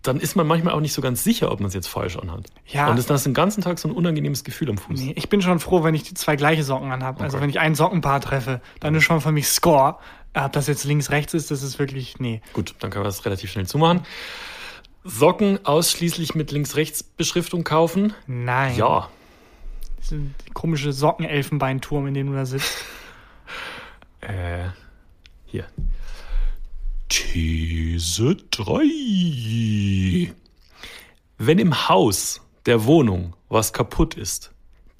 [0.03, 2.47] dann ist man manchmal auch nicht so ganz sicher, ob man es jetzt falsch anhat.
[2.67, 2.89] Ja.
[2.91, 4.99] Und das, dann hast du den ganzen Tag so ein unangenehmes Gefühl am Fuß.
[5.01, 7.23] Nee, ich bin schon froh, wenn ich die zwei gleiche Socken anhabe.
[7.23, 7.43] Also Okay.
[7.45, 9.99] wenn ich ein Sockenpaar treffe, dann ist schon für mich Score.
[10.35, 12.41] Ob das jetzt links, rechts ist, das ist wirklich, nee.
[12.53, 14.01] Gut, dann können wir das relativ schnell zumachen.
[15.05, 18.15] Socken ausschließlich mit Links-Rechts-Beschriftung kaufen?
[18.27, 18.77] Nein.
[18.77, 19.11] Ja.
[20.01, 20.21] Diese
[20.55, 22.77] komische Sockenelfenbeinturm, in dem du da sitzt.
[24.21, 24.69] Äh,
[25.47, 25.67] hier.
[27.09, 30.33] These 3.
[31.39, 34.53] Wenn im Haus der Wohnung was kaputt ist,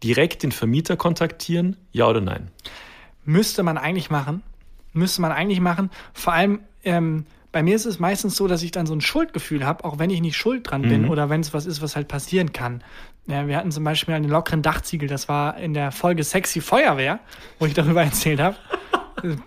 [0.03, 2.51] direkt den Vermieter kontaktieren, ja oder nein?
[3.25, 4.43] Müsste man eigentlich machen.
[4.93, 5.91] Müsste man eigentlich machen.
[6.13, 9.65] Vor allem, ähm, bei mir ist es meistens so, dass ich dann so ein Schuldgefühl
[9.65, 12.09] habe, auch wenn ich nicht schuld dran bin oder wenn es was ist, was halt
[12.09, 12.83] passieren kann.
[13.27, 17.21] Ja, wir hatten zum Beispiel einen lockeren Dachziegel, das war in der Folge Sexy Feuerwehr,
[17.59, 18.57] wo ich darüber erzählt habe.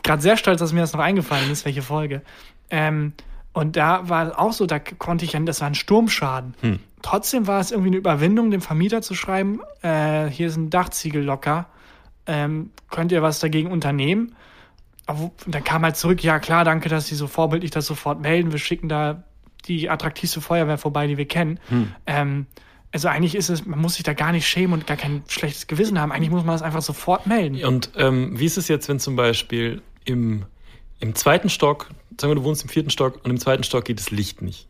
[0.03, 2.21] Gerade sehr stolz, dass mir das noch eingefallen ist, welche Folge.
[2.69, 3.13] Ähm,
[3.53, 6.55] und da war es auch so, da konnte ich ja, das war ein Sturmschaden.
[7.01, 11.23] Trotzdem war es irgendwie eine Überwindung, dem Vermieter zu schreiben, äh, hier ist ein Dachziegel
[11.23, 11.67] locker,
[12.27, 14.35] ähm, könnt ihr was dagegen unternehmen?
[15.05, 18.21] Aber wo- dann kam halt zurück, ja klar, danke, dass Sie so vorbildlich das sofort
[18.21, 18.51] melden.
[18.51, 19.23] Wir schicken da
[19.67, 21.59] die attraktivste Feuerwehr vorbei, die wir kennen.
[22.05, 22.45] Ähm,
[22.91, 25.67] also eigentlich ist es, man muss sich da gar nicht schämen und gar kein schlechtes
[25.67, 26.11] Gewissen haben.
[26.11, 27.63] Eigentlich muss man das einfach sofort melden.
[27.65, 30.45] Und ähm, wie ist es jetzt, wenn zum Beispiel im,
[30.99, 31.89] im zweiten Stock,
[32.19, 34.67] sagen wir, du wohnst im vierten Stock und im zweiten Stock geht das Licht nicht?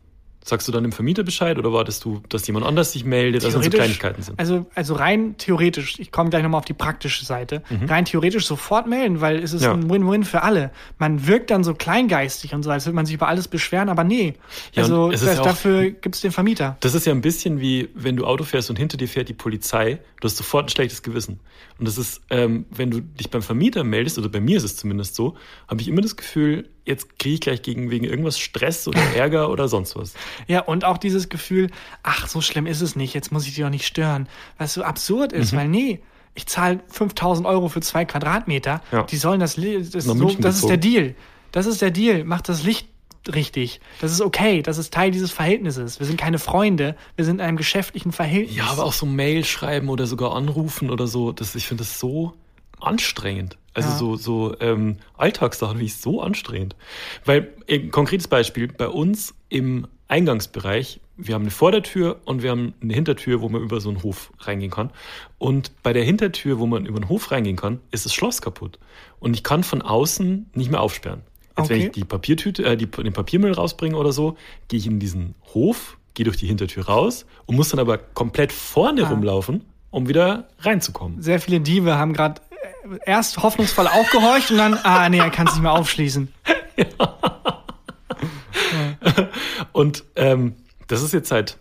[0.48, 3.52] Sagst du dann dem Vermieter Bescheid oder wartest du, dass jemand anders sich meldet, dass
[3.52, 4.38] es so Kleinigkeiten sind?
[4.38, 8.86] Also, also rein theoretisch, ich komme gleich nochmal auf die praktische Seite, rein theoretisch sofort
[8.86, 9.66] melden, weil es ist Mhm.
[9.66, 9.72] Ja.
[9.74, 10.70] ein Win-Win für alle.
[10.98, 14.04] Man wirkt dann so kleingeistig und so, als würde man sich über alles beschweren, aber
[14.04, 14.34] nee.
[14.72, 16.76] Ja, also es das, ja auch- dafür gibt's den Vermieter.
[16.78, 19.34] Das ist ja ein bisschen wie, wenn du Auto fährst und hinter dir fährt die
[19.34, 21.40] Polizei, du hast sofort ein schlechtes Gewissen.
[21.80, 24.76] Und das ist, ähm, wenn du dich beim Vermieter meldest, oder bei mir ist es
[24.76, 25.34] zumindest so,
[25.66, 29.50] habe ich immer das Gefühl, jetzt kriege ich gleich gegen, wegen irgendwas Stress oder Ärger
[29.50, 30.14] oder sonst was.
[30.46, 31.70] Ja, und auch dieses Gefühl,
[32.02, 34.28] ach, so schlimm ist es nicht, jetzt muss ich dich auch nicht stören.
[34.58, 35.56] Was so absurd ist, Mhm.
[35.56, 36.00] weil nee,
[36.34, 38.82] ich zahle 5000 Euro für zwei Quadratmeter.
[38.92, 39.02] Ja.
[39.04, 40.76] Die sollen das, das, so, das ist der.
[40.76, 41.14] Deal.
[41.52, 42.24] Das ist der Deal.
[42.24, 42.88] Macht das Licht
[43.34, 43.80] richtig.
[44.00, 44.60] Das ist okay.
[44.62, 45.98] Das ist Teil dieses Verhältnisses.
[45.98, 46.94] Wir sind keine Freunde.
[47.16, 48.54] Wir sind in einem geschäftlichen Verhältnis.
[48.56, 51.98] Ja, aber auch so Mail schreiben oder sogar anrufen oder so, das, ich finde das
[51.98, 52.34] so
[52.80, 53.56] anstrengend.
[53.74, 53.96] Also Ja.
[53.96, 56.76] so, so ähm, Alltagssachen, wie ich so anstrengend.
[57.24, 62.74] Weil, ein konkretes Beispiel, bei uns im Eingangsbereich, wir haben eine Vordertür und wir haben
[62.82, 64.90] eine Hintertür, wo man über so einen Hof reingehen kann.
[65.38, 68.78] Und bei der Hintertür, wo man über den Hof reingehen kann, ist das Schloss kaputt.
[69.20, 71.22] Und ich kann von außen nicht mehr aufsperren.
[71.58, 71.86] Jetzt, wenn Okay.
[71.86, 74.36] ich die Papiertüte, äh, die, den Papiermüll rausbringe oder so,
[74.68, 78.52] gehe ich in diesen Hof, gehe durch die Hintertür raus und muss dann aber komplett
[78.52, 79.08] vorne Ah.
[79.08, 81.22] rumlaufen, um wieder reinzukommen.
[81.22, 82.42] Sehr viele Diebe haben gerade
[83.04, 86.32] erst hoffnungsvoll aufgehorcht und dann, ah nee, er kann es nicht mehr aufschließen.
[89.72, 90.54] Und ähm,
[90.86, 91.58] das ist jetzt seit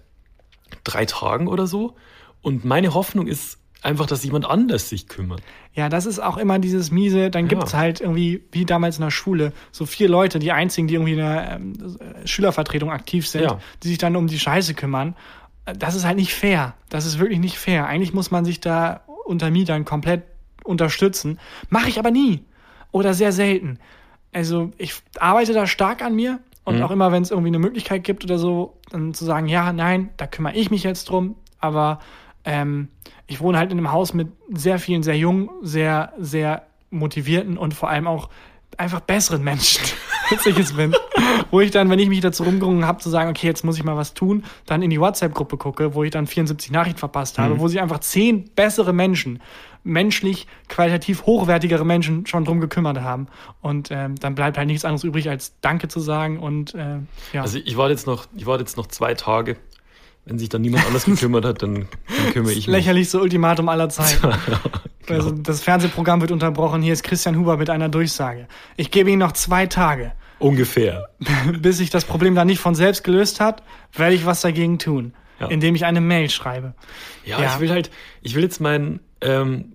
[0.84, 1.96] drei Tagen oder so.
[2.42, 5.42] Und meine Hoffnung ist einfach, dass jemand anders sich kümmert.
[5.74, 7.80] Ja, das ist auch immer dieses miese, dann gibt's Ja.
[7.80, 11.18] halt irgendwie, wie damals in der Schule, so vier Leute, die einzigen, die irgendwie in
[11.20, 13.60] der ähm, Schülervertretung aktiv sind, Ja.
[13.84, 15.16] die sich dann um die Scheiße kümmern.
[15.66, 16.76] Das ist halt nicht fair.
[16.90, 17.88] Das ist wirklich nicht fair.
[17.88, 20.24] Eigentlich muss man sich da unter Mietern komplett
[20.66, 21.40] unterstützen.
[21.70, 22.44] Mache ich aber nie.
[22.92, 23.80] Oder sehr selten.
[24.34, 28.04] Also ich arbeite da stark an mir und auch immer, wenn es irgendwie eine Möglichkeit
[28.04, 31.36] gibt oder so, dann zu sagen, ja, nein, da kümmere ich mich jetzt drum.
[31.60, 32.00] Aber
[32.44, 32.90] ähm,
[33.28, 37.74] ich wohne halt in einem Haus mit sehr vielen, sehr jungen, sehr, sehr motivierten und
[37.74, 38.30] vor allem auch
[38.78, 39.84] einfach besseren Menschen,
[40.32, 40.96] als ich es bin.
[41.52, 43.84] Wo ich dann, wenn ich mich dazu rumgerungen habe, zu sagen, okay, jetzt muss ich
[43.84, 47.60] mal was tun, dann in die WhatsApp-Gruppe gucke, wo ich dann 74 Nachrichten verpasst habe,
[47.60, 49.40] wo sich einfach zehn bessere Menschen,
[49.86, 53.28] menschlich, qualitativ hochwertigere Menschen schon drum gekümmert haben.
[53.62, 56.98] Und ähm, dann bleibt halt nichts anderes übrig, als Danke zu sagen und äh,
[57.32, 57.42] ja.
[57.44, 59.56] Also ich warte jetzt noch, ich warte jetzt noch zwei Tage.
[60.28, 61.74] Wenn sich dann niemand anders gekümmert hat, dann,
[62.08, 62.68] dann kümmere ich mich.
[62.68, 64.34] lächerlichste Ultimatum aller Zeiten.
[65.08, 65.24] Genau.
[65.24, 66.82] Also das Fernsehprogramm wird unterbrochen.
[66.82, 68.48] Hier ist Christian Huber mit einer Durchsage.
[68.76, 70.14] Ich gebe Ihnen noch zwei Tage.
[70.40, 71.10] Ungefähr.
[71.60, 73.62] Bis sich das Problem dann nicht von selbst gelöst hat,
[73.94, 75.14] werde ich was dagegen tun.
[75.40, 75.46] Ja.
[75.50, 76.74] Indem ich eine Mail schreibe.
[77.24, 77.54] Ja, Ja.
[77.54, 77.92] ich will halt,
[78.24, 79.75] ich will jetzt meinen ähm,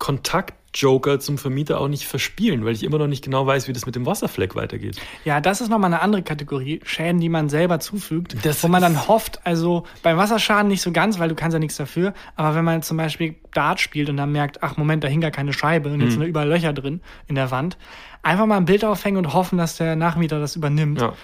[0.00, 3.86] Kontakt-Joker zum Vermieter auch nicht verspielen, weil ich immer noch nicht genau weiß, wie das
[3.86, 4.96] mit dem Wasserfleck weitergeht.
[5.24, 6.80] Ja, das ist nochmal eine andere Kategorie.
[6.84, 8.44] Schäden, die man selber zufügt.
[8.44, 11.58] Das wo man dann hofft, also beim Wasserschaden nicht so ganz, weil du kannst ja
[11.60, 12.14] nichts dafür.
[12.34, 15.30] Aber wenn man zum Beispiel Dart spielt und dann merkt, ach Moment, da hing gar
[15.30, 17.76] keine Scheibe und jetzt sind da überall Löcher drin in der Wand.
[18.22, 21.00] Einfach mal ein Bild aufhängen und hoffen, dass der Nachmieter das übernimmt.
[21.00, 21.14] Ja.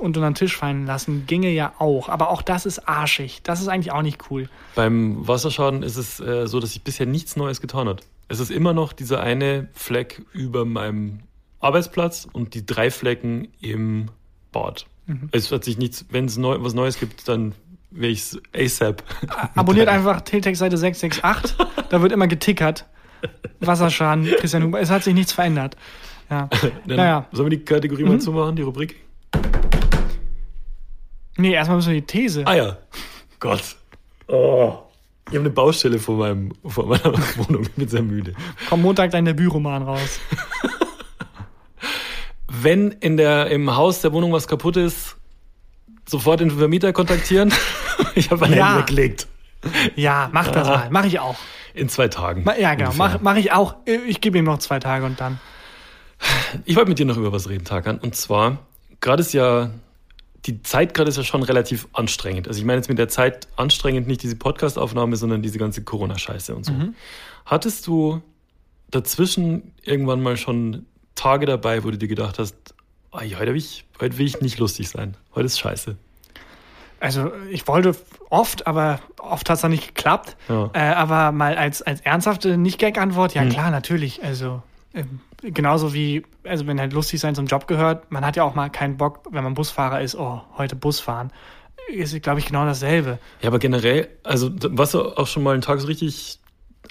[0.00, 2.08] Und unter den Tisch fallen lassen, ginge ja auch.
[2.08, 3.42] Aber auch das ist arschig.
[3.44, 4.48] Das ist eigentlich auch nicht cool.
[4.74, 8.02] Beim Wasserschaden ist es äh, so, dass sich bisher nichts Neues getan hat.
[8.28, 11.20] Es ist immer noch dieser eine Fleck über meinem
[11.60, 14.10] Arbeitsplatz und die drei Flecken im
[14.52, 14.86] Bad.
[15.32, 17.54] Es hat sich nichts, wenn es neu, was Neues gibt, dann
[17.90, 19.02] will ich es ASAP.
[19.54, 21.56] Abonniert einfach Teletext Seite 668.
[21.90, 22.86] da wird immer getickert.
[23.60, 24.80] Wasserschaden, Christian Huber.
[24.80, 25.76] Es hat sich nichts verändert.
[26.30, 26.48] Ja.
[26.86, 27.26] Dann Naja.
[27.32, 28.96] Sollen wir die Kategorie mal zumachen, die Rubrik?
[31.36, 32.46] Nee, erstmal müssen wir die These.
[32.46, 32.78] Ah ja.
[33.40, 33.76] Gott.
[34.28, 34.78] Oh.
[35.28, 37.04] Ich habe eine Baustelle vor, meinem, vor meiner
[37.36, 37.62] Wohnung.
[37.62, 38.34] Ich bin sehr müde.
[38.68, 40.20] Komm Montag dein Debütroman raus.
[42.48, 45.16] Wenn in der, im Haus der Wohnung was kaputt ist,
[46.06, 47.52] sofort den Vermieter kontaktieren.
[48.16, 48.72] Ich habe meine Ja.
[48.74, 49.26] Hände gelegt.
[49.96, 50.88] Ja, mach das mal.
[50.90, 51.36] Mach ich auch.
[51.74, 52.44] In zwei Tagen.
[52.60, 52.92] Ja, genau.
[52.96, 53.74] Mach, mach ich auch.
[53.86, 55.40] Ich gebe ihm noch zwei Tage und dann.
[56.64, 57.98] Ich wollte mit dir noch über was reden, Tarkan.
[57.98, 58.58] Und zwar,
[59.00, 59.70] gerade ist ja,
[60.46, 62.48] die Zeit gerade ist ja schon relativ anstrengend.
[62.48, 66.54] Also ich meine jetzt mit der Zeit anstrengend nicht diese Podcast-Aufnahme, sondern diese ganze Corona-Scheiße
[66.54, 66.72] und so.
[67.46, 68.22] Hattest du
[68.90, 72.54] dazwischen irgendwann mal schon Tage dabei, wo du dir gedacht hast,
[73.10, 75.16] "Ah, ja, heute, will ich, heute will ich nicht lustig sein.
[75.34, 75.96] Heute ist scheiße.
[77.00, 77.94] Also ich wollte
[78.30, 80.36] oft, aber oft hat es dann nicht geklappt.
[80.48, 80.70] Ja.
[80.72, 84.22] Äh, aber mal als, als ernsthafte Nicht-Gag-Antwort, ja klar, natürlich.
[84.22, 84.62] Also
[84.94, 85.20] ähm,
[85.52, 88.70] genauso wie, also wenn halt lustig sein zum Job gehört, man hat ja auch mal
[88.70, 91.32] keinen Bock, wenn man Busfahrer ist, oh, heute Bus fahren.
[91.88, 93.18] Ist, glaube ich, genau dasselbe.
[93.42, 96.38] Ja, aber generell, also warst du auch schon mal einen Tag so richtig,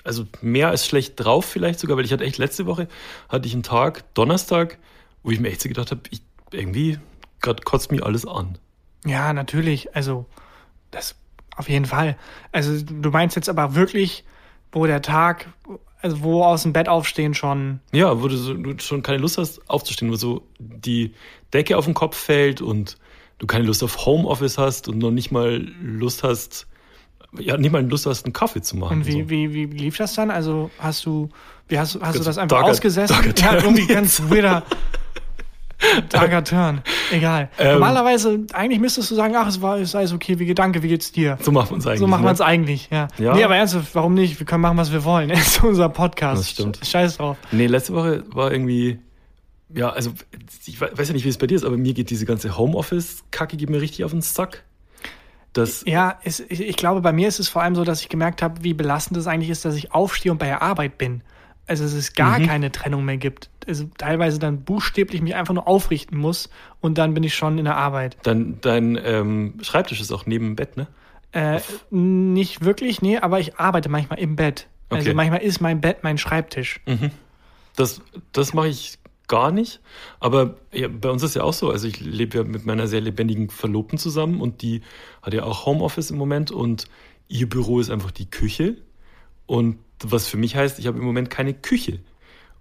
[0.03, 2.87] also mehr als schlecht drauf vielleicht sogar, weil ich hatte echt letzte Woche,
[3.27, 4.77] hatte ich einen Tag, Donnerstag,
[5.23, 6.99] wo ich mir echt so gedacht habe, ich, irgendwie
[7.41, 8.57] gerade kotzt mich alles an.
[9.05, 9.95] Ja, natürlich.
[9.95, 10.25] Also,
[10.91, 11.15] das
[11.55, 12.17] auf jeden Fall.
[12.51, 14.23] Also, du meinst jetzt aber wirklich,
[14.71, 15.47] wo der Tag,
[16.03, 17.79] also wo aus dem Bett aufstehen schon.
[17.91, 21.13] Ja, wo du, so, du schon keine Lust hast aufzustehen, wo so die
[21.53, 22.97] Decke auf den Kopf fällt und
[23.39, 26.67] du keine Lust auf Homeoffice hast und noch nicht mal Lust hast,
[27.39, 28.97] ja, nicht mal Lust hast, einen Kaffee zu machen.
[28.99, 29.29] Und wie, so.
[29.29, 30.29] wie, wie lief das dann?
[30.29, 31.29] Also, hast du,
[31.67, 33.15] wie hast, du- hast du das einfach darker- ausgesessen?
[33.15, 34.63] darker ja, irgendwie ganz weirder.
[36.09, 36.81] Darker Turn.
[37.11, 37.49] Egal.
[37.57, 37.73] Ähm.
[37.73, 40.88] Normalerweise, eigentlich müsstest du sagen, ach, es war, es ist alles okay, wie Gedanke, wie
[40.88, 41.38] geht's dir?
[41.41, 41.99] So machen wir es eigentlich.
[41.99, 42.27] So machen ne?
[42.29, 43.07] wir es eigentlich, ja.
[43.17, 43.36] Ja.
[43.36, 44.39] Nee, aber ernsthaft, warum nicht?
[44.39, 45.29] Wir können machen, was wir wollen.
[45.43, 46.39] Es ist unser Podcast.
[46.41, 46.79] Das stimmt.
[46.84, 47.38] Scheiß drauf.
[47.51, 48.99] Nee, letzte Woche war irgendwie,
[49.73, 50.11] ja, also
[50.65, 52.57] ich we- weiß ja nicht, wie es bei dir ist, aber mir geht diese ganze
[52.57, 54.63] Homeoffice-Kacke geht mir richtig auf den Sack.
[55.53, 58.09] Das, Ja, es, ich, ich glaube, bei mir ist es vor allem so, dass ich
[58.09, 61.21] gemerkt habe, wie belastend es eigentlich ist, dass ich aufstehe und bei der Arbeit bin.
[61.66, 62.45] Also dass es gar Mhm.
[62.47, 63.49] keine Trennung mehr gibt.
[63.68, 66.49] Also teilweise dann buchstäblich mich einfach nur aufrichten muss
[66.82, 68.18] und dann bin ich schon in der Arbeit.
[68.24, 70.88] dein, dein ähm, Schreibtisch ist auch neben dem Bett, ne?
[71.32, 74.68] Äh, nicht wirklich, nee, aber ich arbeite manchmal im Bett.
[74.89, 75.14] Also Okay.
[75.16, 76.82] manchmal ist mein Bett mein Schreibtisch.
[77.76, 78.01] Das,
[78.34, 79.80] das mache ich gar nicht.
[80.20, 81.72] Aber ja, bei uns ist ja auch so.
[81.72, 84.82] Also ich lebe ja mit meiner sehr lebendigen Verlobten zusammen und die
[85.24, 86.86] hat ja auch Homeoffice im Moment und
[87.30, 88.76] ihr Büro ist einfach die Küche.
[89.47, 89.78] Und
[90.11, 91.99] was für mich heißt, ich habe im Moment keine Küche.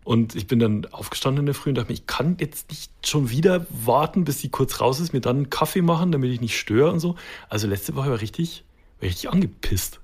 [0.05, 2.91] Und ich bin dann aufgestanden in der Früh und dachte mir, ich kann jetzt nicht
[3.07, 6.41] schon wieder warten, bis sie kurz raus ist, mir dann einen Kaffee machen, damit ich
[6.41, 7.15] nicht störe und so.
[7.49, 8.65] Also letzte Woche war richtig,
[8.99, 10.01] war richtig angepisst.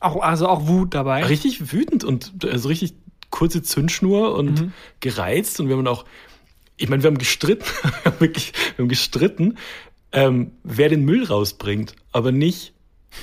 [0.00, 1.24] Auch, also auch Wut dabei.
[1.24, 2.94] Richtig wütend und also richtig
[3.30, 4.72] kurze Zündschnur und mhm.
[4.98, 5.60] gereizt.
[5.60, 6.04] Und wir haben auch,
[6.76, 7.64] ich meine, wir haben gestritten,
[8.02, 9.58] wir haben wirklich, wir haben gestritten,
[10.10, 12.72] ähm, wer den Müll rausbringt, aber nicht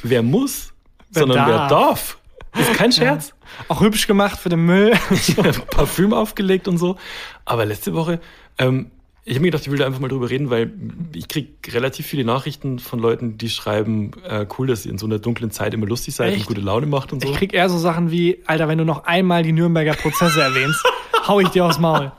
[0.03, 0.73] wer muss,
[1.09, 1.49] wer sondern darf.
[1.49, 2.17] wer darf.
[2.53, 3.32] Das ist kein Scherz.
[3.67, 4.93] Auch hübsch gemacht für den Müll.
[5.71, 6.97] Parfüm aufgelegt und so.
[7.45, 8.19] Aber letzte Woche,
[8.57, 8.91] ähm,
[9.25, 10.73] ich habe mir gedacht, ich will da einfach mal drüber reden, weil
[11.13, 15.05] ich kriege relativ viele Nachrichten von Leuten, die schreiben, äh, cool, dass ihr in so
[15.05, 16.41] einer dunklen Zeit immer lustig seid Echt?
[16.41, 17.29] und gute Laune macht und so.
[17.29, 20.83] Ich krieg eher so Sachen wie, Alter, wenn du noch einmal die Nürnberger Prozesse erwähnst,
[21.27, 22.11] hau ich dir aufs Maul.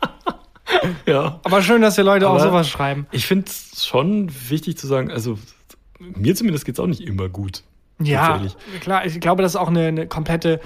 [1.06, 1.40] Ja.
[1.44, 3.06] Aber schön, dass die Leute Aber auch sowas schreiben.
[3.10, 5.38] Ich finde es schon wichtig zu sagen, also
[5.98, 7.62] mir zumindest geht es auch nicht immer gut.
[8.00, 8.40] Ja,
[8.80, 9.06] klar.
[9.06, 10.60] Ich glaube, das ist auch eine, eine komplette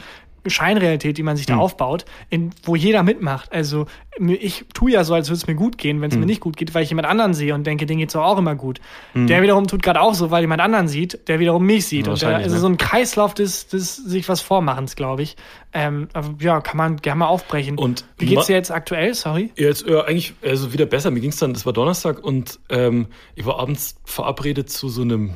[0.47, 1.61] Scheinrealität, die man sich da hm.
[1.61, 3.53] aufbaut, in, wo jeder mitmacht.
[3.53, 3.87] Also
[4.19, 6.21] ich tue ja so, als würde es mir gut gehen, wenn es hm.
[6.21, 8.39] mir nicht gut geht, weil ich jemand anderen sehe und denke, denen geht es auch
[8.39, 8.81] immer gut.
[9.13, 9.27] Hm.
[9.27, 12.09] Der wiederum tut gerade auch so, weil jemand anderen sieht, der wiederum mich sieht.
[12.09, 12.59] und da ist ne?
[12.59, 15.37] so ein Kreislauf des, des sich was Vormachens, glaube ich.
[15.73, 17.79] Ähm, aber ja, kann man gerne mal aufbrechen.
[17.79, 19.15] Und Wie geht's dir jetzt aktuell?
[19.15, 19.53] Sorry.
[19.57, 21.11] Jetzt äh, eigentlich also wieder besser.
[21.11, 25.03] Mir ging es dann, das war Donnerstag und ähm, ich war abends verabredet zu so
[25.03, 25.35] einem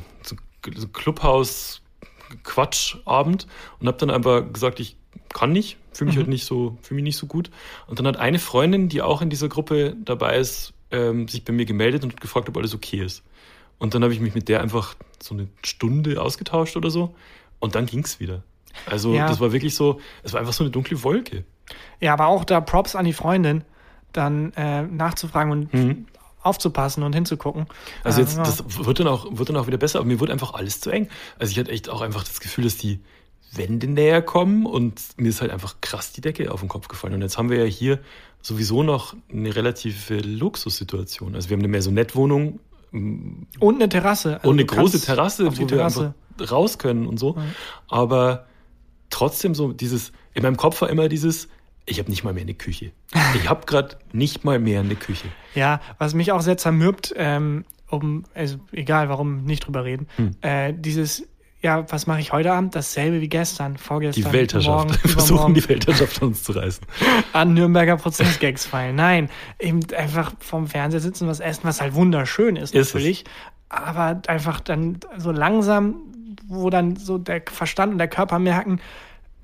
[0.75, 1.82] so Clubhaus
[2.43, 3.47] Quatschabend
[3.79, 4.97] und habe dann einfach gesagt, ich
[5.33, 6.21] kann nicht, fühle mich mhm.
[6.21, 7.51] halt nicht so, fühle mich nicht so gut.
[7.87, 11.53] Und dann hat eine Freundin, die auch in dieser Gruppe dabei ist, ähm, sich bei
[11.53, 13.23] mir gemeldet und gefragt, ob alles okay ist.
[13.79, 17.15] Und dann habe ich mich mit der einfach so eine Stunde ausgetauscht oder so.
[17.59, 18.43] Und dann ging es wieder.
[18.85, 19.27] Also ja.
[19.27, 21.43] das war wirklich so, es war einfach so eine dunkle Wolke.
[21.99, 23.63] Ja, aber auch da Props an die Freundin,
[24.11, 26.05] dann äh, nachzufragen und mhm
[26.43, 27.65] aufzupassen und hinzugucken.
[28.03, 28.43] Also jetzt, ja.
[28.43, 30.89] das wird dann, auch, wird dann auch wieder besser, aber mir wird einfach alles zu
[30.89, 31.07] eng.
[31.39, 32.99] Also ich hatte echt auch einfach das Gefühl, dass die
[33.53, 37.13] Wände näher kommen und mir ist halt einfach krass die Decke auf den Kopf gefallen.
[37.13, 37.99] Und jetzt haben wir ja hier
[38.41, 41.35] sowieso noch eine relative Luxussituation.
[41.35, 42.59] Also wir haben eine Maisonette-Wohnung.
[42.91, 44.37] Und eine Terrasse.
[44.37, 46.13] Also und eine große Terrasse, wo Terrasse.
[46.37, 47.35] wir raus können und so.
[47.35, 47.43] Ja.
[47.87, 48.45] Aber
[49.09, 51.47] trotzdem so dieses, in meinem Kopf war immer dieses,
[51.85, 52.91] ich habe nicht mal mehr eine Küche.
[53.35, 55.27] Ich habe gerade nicht mal mehr eine Küche.
[55.53, 60.31] Ja, was mich auch sehr zermürbt, ähm, um, also egal, warum nicht drüber reden, hm.
[60.41, 61.27] äh, dieses,
[61.61, 62.75] ja, was mache ich heute Abend?
[62.75, 64.23] Dasselbe wie gestern, vorgestern.
[64.23, 64.87] Die Weltherrschaft.
[64.87, 66.85] Morgen, Wir versuchen die Weltherrschaft an uns zu reißen.
[67.33, 68.95] An Nürnberger Prozessgags fallen.
[68.95, 69.29] Nein,
[69.59, 73.21] eben einfach vorm Fernseher sitzen, was essen, was halt wunderschön ist, ist natürlich.
[73.25, 73.31] Es.
[73.69, 75.95] Aber einfach dann so langsam,
[76.47, 78.79] wo dann so der Verstand und der Körper merken,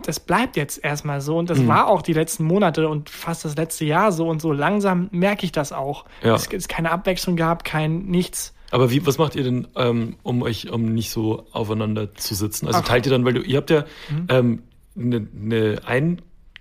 [0.03, 1.67] das bleibt jetzt erstmal so und das mhm.
[1.67, 5.45] war auch die letzten Monate und fast das letzte Jahr so und so langsam merke
[5.45, 6.05] ich das auch.
[6.23, 6.35] Ja.
[6.35, 8.53] Es ist keine Abwechslung gab, kein nichts.
[8.71, 12.67] Aber wie, was macht ihr denn, ähm, um euch, um nicht so aufeinander zu sitzen?
[12.67, 12.87] Also Ach.
[12.87, 14.27] teilt ihr dann, weil du, ihr habt ja mhm.
[14.29, 14.63] ähm,
[14.95, 15.81] eine, eine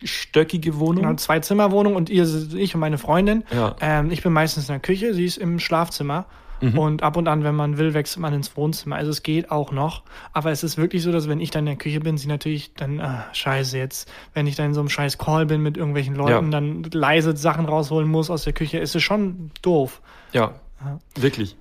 [0.00, 1.04] einstöckige Wohnung.
[1.04, 3.44] Genau, zwei Zimmerwohnung und ihr, ich und meine Freundin.
[3.52, 3.76] Ja.
[3.80, 6.26] Ähm, ich bin meistens in der Küche, sie ist im Schlafzimmer.
[6.60, 6.78] Mhm.
[6.78, 8.96] Und ab und an, wenn man will, wechselt man ins Wohnzimmer.
[8.96, 10.02] Also es geht auch noch.
[10.32, 12.74] Aber es ist wirklich so, dass wenn ich dann in der Küche bin, sie natürlich
[12.74, 16.14] dann, ah, scheiße jetzt, wenn ich dann in so einem scheiß Call bin mit irgendwelchen
[16.14, 16.60] Leuten, ja.
[16.60, 20.00] dann leise Sachen rausholen muss aus der Küche, ist es schon doof.
[20.32, 20.54] Ja,
[20.84, 20.98] ja.
[21.14, 21.56] wirklich.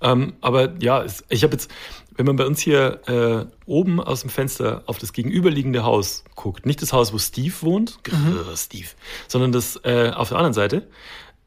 [0.00, 1.70] Ähm, aber ja, ich habe jetzt,
[2.14, 6.66] wenn man bei uns hier äh, oben aus dem Fenster auf das gegenüberliegende Haus guckt,
[6.66, 8.38] nicht das Haus, wo Steve wohnt, mhm.
[8.54, 8.88] Steve,
[9.28, 10.86] sondern das äh, auf der anderen Seite,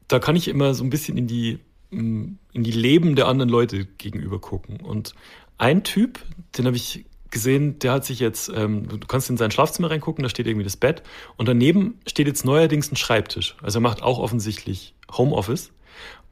[0.08, 1.60] da kann ich immer so ein bisschen in die
[1.90, 4.80] in die Leben der anderen Leute gegenüber gucken.
[4.80, 5.14] Und
[5.58, 6.20] ein Typ,
[6.56, 10.22] den habe ich gesehen, der hat sich jetzt, ähm, du kannst in sein Schlafzimmer reingucken,
[10.22, 11.02] da steht irgendwie das Bett
[11.36, 13.56] und daneben steht jetzt neuerdings ein Schreibtisch.
[13.62, 15.72] Also er macht auch offensichtlich Homeoffice.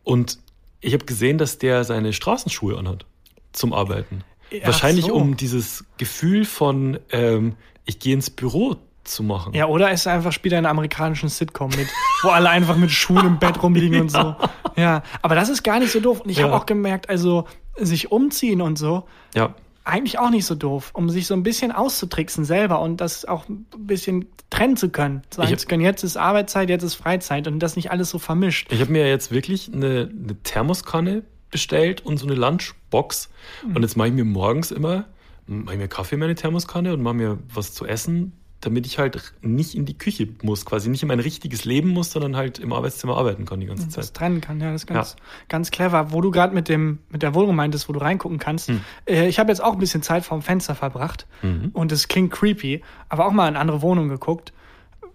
[0.02, 0.38] Und
[0.80, 3.06] ich habe gesehen, dass der seine Straßenschuhe anhat
[3.52, 4.24] zum Arbeiten.
[4.50, 5.14] Ach Wahrscheinlich so.
[5.14, 8.76] um dieses Gefühl von, ähm, ich gehe ins Büro
[9.08, 9.54] zu machen.
[9.54, 11.88] Ja, oder ist er einfach später in einer amerikanischen Sitcom mit,
[12.22, 14.36] wo alle einfach mit Schuhen im Bett rumliegen und so.
[14.76, 16.20] Ja, aber das ist gar nicht so doof.
[16.20, 16.44] Und ich ja.
[16.44, 17.46] habe auch gemerkt, also
[17.76, 19.08] sich umziehen und so.
[19.34, 19.54] Ja.
[19.82, 23.48] Eigentlich auch nicht so doof, um sich so ein bisschen auszutricksen selber und das auch
[23.48, 25.22] ein bisschen trennen zu können.
[25.30, 28.70] Sagen zu können, jetzt ist Arbeitszeit, jetzt ist Freizeit und das nicht alles so vermischt.
[28.70, 33.30] Ich habe mir jetzt wirklich eine, eine Thermoskanne bestellt und so eine Lunchbox.
[33.66, 33.76] Mhm.
[33.76, 35.06] Und jetzt mache ich mir morgens immer,
[35.46, 38.98] mache ich mir Kaffee in meine Thermoskanne und mache mir was zu essen damit ich
[38.98, 42.58] halt nicht in die Küche muss, quasi nicht in mein richtiges Leben muss, sondern halt
[42.58, 44.04] im Arbeitszimmer arbeiten kann die ganze das Zeit.
[44.04, 45.24] Das trennen kann, ja, das ist ganz, ja.
[45.48, 46.10] ganz clever.
[46.12, 48.68] Wo du gerade mit dem mit der Wohnung meintest, wo du reingucken kannst.
[48.68, 48.80] Hm.
[49.06, 51.70] Äh, ich habe jetzt auch ein bisschen Zeit vorm Fenster verbracht mhm.
[51.72, 54.52] und es klingt creepy, aber auch mal in andere Wohnungen geguckt.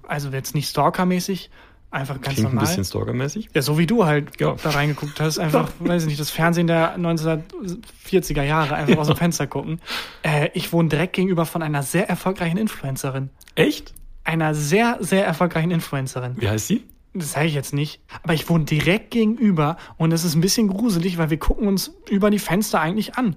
[0.08, 1.50] Also jetzt nicht stalkermäßig,
[1.94, 2.66] Einfach ganz Klingt ein normal.
[2.66, 3.50] bisschen stalkermäßig.
[3.54, 4.56] Ja, so wie du halt Ja.
[4.64, 5.38] da reingeguckt hast.
[5.38, 9.80] Einfach, weiß ich nicht, das Fernsehen der 1940er Jahre einfach aus dem Fenster gucken.
[10.24, 13.30] Äh, ich wohne direkt gegenüber von einer sehr erfolgreichen Influencerin.
[13.54, 13.94] Echt?
[14.24, 16.34] Einer sehr, sehr erfolgreichen Influencerin.
[16.38, 16.84] Wie heißt sie?
[17.14, 18.02] Das sage ich jetzt nicht.
[18.24, 21.94] Aber ich wohne direkt gegenüber und es ist ein bisschen gruselig, weil wir gucken uns
[22.10, 23.36] über die Fenster eigentlich an.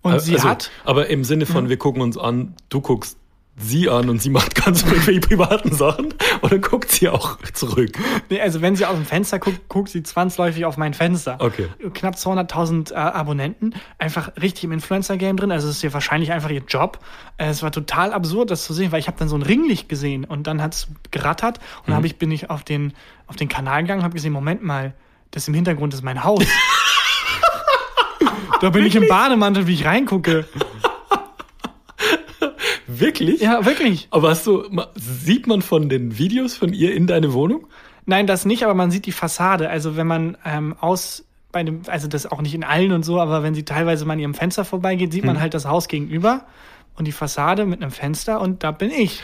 [0.00, 0.70] Und sie also, hat.
[0.84, 3.18] Aber im Sinne von, wir gucken uns an, du guckst
[3.56, 7.98] sie an und sie macht ganz irgendwelche privaten Sachen und dann guckt sie auch zurück.
[8.28, 11.36] Nee, also wenn sie aus dem Fenster guckt, guckt sie zwangsläufig auf mein Fenster.
[11.38, 11.68] Okay.
[11.92, 15.52] Knapp 200.000 äh, Abonnenten, einfach richtig im Influencer-Game drin.
[15.52, 16.98] Also es ist ja wahrscheinlich einfach ihr Job.
[17.38, 19.88] Äh, es war total absurd, das zu sehen, weil ich habe dann so ein Ringlicht
[19.88, 22.92] gesehen und dann hat's gerattert und dann hab ich, bin ich auf den,
[23.28, 24.94] auf den Kanal gegangen und habe gesehen, Moment mal,
[25.30, 26.44] das im Hintergrund ist mein Haus.
[28.60, 30.46] da bin ich im Bademantel, wie ich reingucke.
[32.98, 33.40] Wirklich?
[33.40, 34.08] Ja, wirklich.
[34.10, 34.64] Aber hast du,
[34.94, 37.66] sieht man von den Videos von ihr in deine Wohnung?
[38.06, 39.70] Nein, das nicht, aber man sieht die Fassade.
[39.70, 43.20] Also wenn man ähm, aus bei dem, also das auch nicht in allen und so,
[43.20, 46.44] aber wenn sie teilweise mal an ihrem Fenster vorbeigeht, sieht man halt das Haus gegenüber
[46.96, 49.22] und die Fassade mit einem Fenster und da bin ich.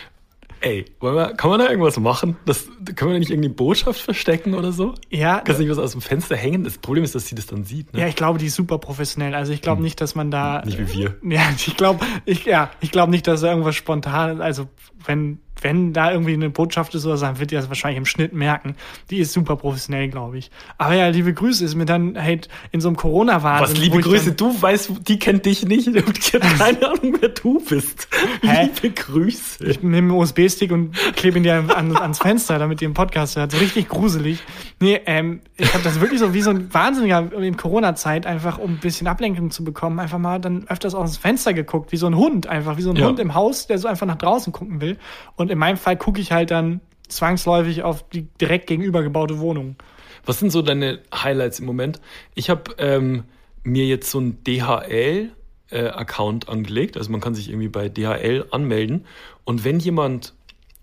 [0.63, 2.37] Ey, wollen wir, kann man da irgendwas machen?
[2.45, 4.95] Das, können wir da nicht irgendwie Botschaft verstecken oder so?
[5.09, 6.65] Ja, Kannst du nicht was aus dem Fenster hängen?
[6.65, 7.93] Das Problem ist, dass sie das dann sieht.
[7.95, 8.01] Ne?
[8.01, 9.35] ja, ich glaube, die ist super professionell.
[9.35, 10.63] Also ich glaube nicht, dass man da.
[10.65, 11.17] Nicht wie wir.
[11.31, 14.69] Ja, ich glaube, ich, ja, ich glaube nicht, dass da irgendwas spontan, also
[15.07, 18.07] wenn, wenn da irgendwie eine Botschaft ist oder so, dann wird die das wahrscheinlich im
[18.07, 18.77] Schnitt merken.
[19.11, 20.51] Die ist super professionell, glaube ich.
[20.79, 23.77] Aber ja, liebe Grüße, ist mir dann halt in so einem Corona-Wahnsinn.
[23.77, 27.17] Was, liebe ich Grüße, du weißt, die kennt dich nicht und die hat keine Ahnung,
[27.21, 28.09] wer du bist.
[28.43, 28.69] Hä?
[28.83, 29.65] Liebe Grüße.
[29.65, 33.37] ich nehme einen USB-Stick und klebe ihn dir an, ans Fenster, damit ihr einen Podcast
[33.37, 33.53] hört.
[33.53, 34.43] So richtig gruselig.
[34.81, 38.73] Nee, ähm, ich habe das wirklich so wie so ein Wahnsinniger in Corona-Zeit, einfach um
[38.73, 42.07] ein bisschen Ablenkung zu bekommen, einfach mal dann öfters aus dem Fenster geguckt, wie so
[42.07, 43.07] ein Hund, einfach wie so ein Ja.
[43.07, 44.97] Hund im Haus, der so einfach nach draußen gucken will.
[45.37, 49.76] Und in meinem Fall gucke ich halt dann zwangsläufig auf die direkt gegenüber gebaute Wohnung.
[50.24, 52.01] Was sind so deine Highlights im Moment?
[52.34, 53.24] Ich habe ähm,
[53.62, 56.96] mir jetzt so einen DHL-Account angelegt.
[56.96, 59.07] Also man kann sich irgendwie bei DHL anmelden.
[59.44, 60.34] Und wenn jemand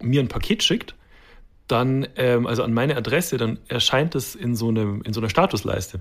[0.01, 0.95] mir ein Paket schickt,
[1.68, 5.99] dann, ähm, also an meine Adresse, dann erscheint es in so, in so einer Statusleiste.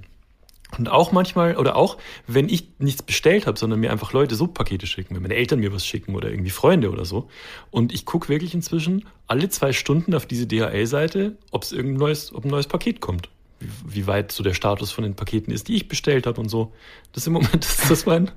[0.79, 1.97] Und auch manchmal, oder auch,
[2.27, 5.61] wenn ich nichts bestellt habe, sondern mir einfach Leute so Pakete schicken, wenn meine Eltern
[5.61, 7.29] mir was schicken oder irgendwie Freunde oder so.
[7.71, 12.35] Und ich gucke wirklich inzwischen alle zwei Stunden auf diese DHL-Seite, ob es irgendein neues,
[12.35, 13.29] ob ein neues Paket kommt.
[13.61, 16.49] Wie, wie weit so der Status von den Paketen ist, die ich bestellt habe und
[16.49, 16.73] so.
[17.13, 18.31] Das ist im Moment das ist mein,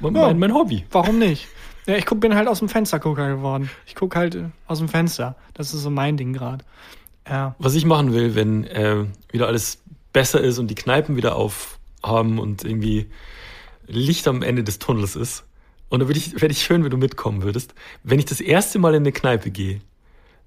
[0.00, 0.22] mein, Ja.
[0.28, 0.86] mein, mein Hobby.
[0.90, 1.46] Warum nicht?
[1.86, 3.70] Ja, ich guck, bin halt aus dem Fenstergucker geworden.
[3.86, 5.36] Ich guck halt äh, aus dem Fenster.
[5.54, 6.64] Das ist so mein Ding gerade.
[7.28, 7.54] Ja.
[7.58, 9.79] Was ich machen will, wenn äh, wieder alles
[10.12, 13.10] besser ist und die Kneipen wieder aufhaben und irgendwie
[13.86, 15.44] Licht am Ende des Tunnels ist.
[15.88, 17.74] Und da würde ich, wäre ich schön, wenn du mitkommen würdest.
[18.04, 19.80] Wenn ich das erste Mal in eine Kneipe gehe,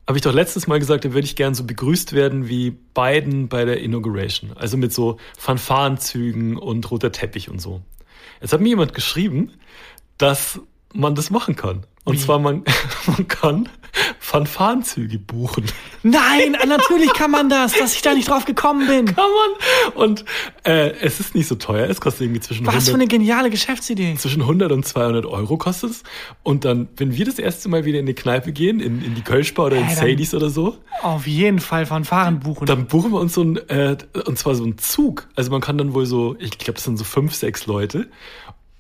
[0.07, 3.47] habe ich doch letztes Mal gesagt, da würde ich gern so begrüßt werden wie Biden
[3.47, 4.53] bei der Inauguration.
[4.53, 7.81] Also mit so Fanfarenzügen und roter Teppich und so.
[8.41, 9.51] Jetzt hat mir jemand geschrieben,
[10.17, 10.59] dass
[10.93, 11.85] man das machen kann.
[12.03, 12.19] Und Wie?
[12.19, 12.63] zwar man,
[13.05, 13.69] man kann
[14.19, 15.65] Fanfarenzüge buchen.
[16.01, 19.05] Nein, natürlich kann man das, dass ich da nicht drauf gekommen bin.
[19.05, 19.93] Kann man.
[19.95, 20.25] Und
[20.63, 21.87] äh, es ist nicht so teuer.
[21.89, 24.15] Es kostet irgendwie zwischen Was 100, für eine geniale Geschäftsidee.
[24.15, 26.03] zwischen 100 und 200 Euro kostet es.
[26.41, 29.21] Und dann, wenn wir das erste Mal wieder in die Kneipe gehen, in, in die
[29.21, 32.65] Kölschbar oder in dann- Sadies oder so, Auf jeden Fall von Fahren buchen.
[32.65, 35.27] dann buchen wir uns so ein, äh, und zwar so einen Zug.
[35.35, 38.09] Also man kann dann wohl so, ich glaube, das sind so fünf, sechs Leute.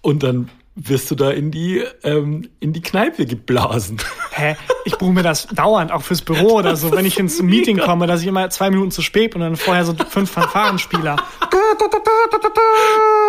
[0.01, 3.97] Und dann wirst du da in die, ähm, in die Kneipe geblasen.
[4.31, 4.55] Hä?
[4.85, 7.87] Ich buche mir das dauernd, auch fürs Büro oder so, wenn ich ins Meeting mega.
[7.87, 11.17] komme, dass ich immer zwei Minuten zu spät bin und dann vorher so fünf Fanfarenspieler.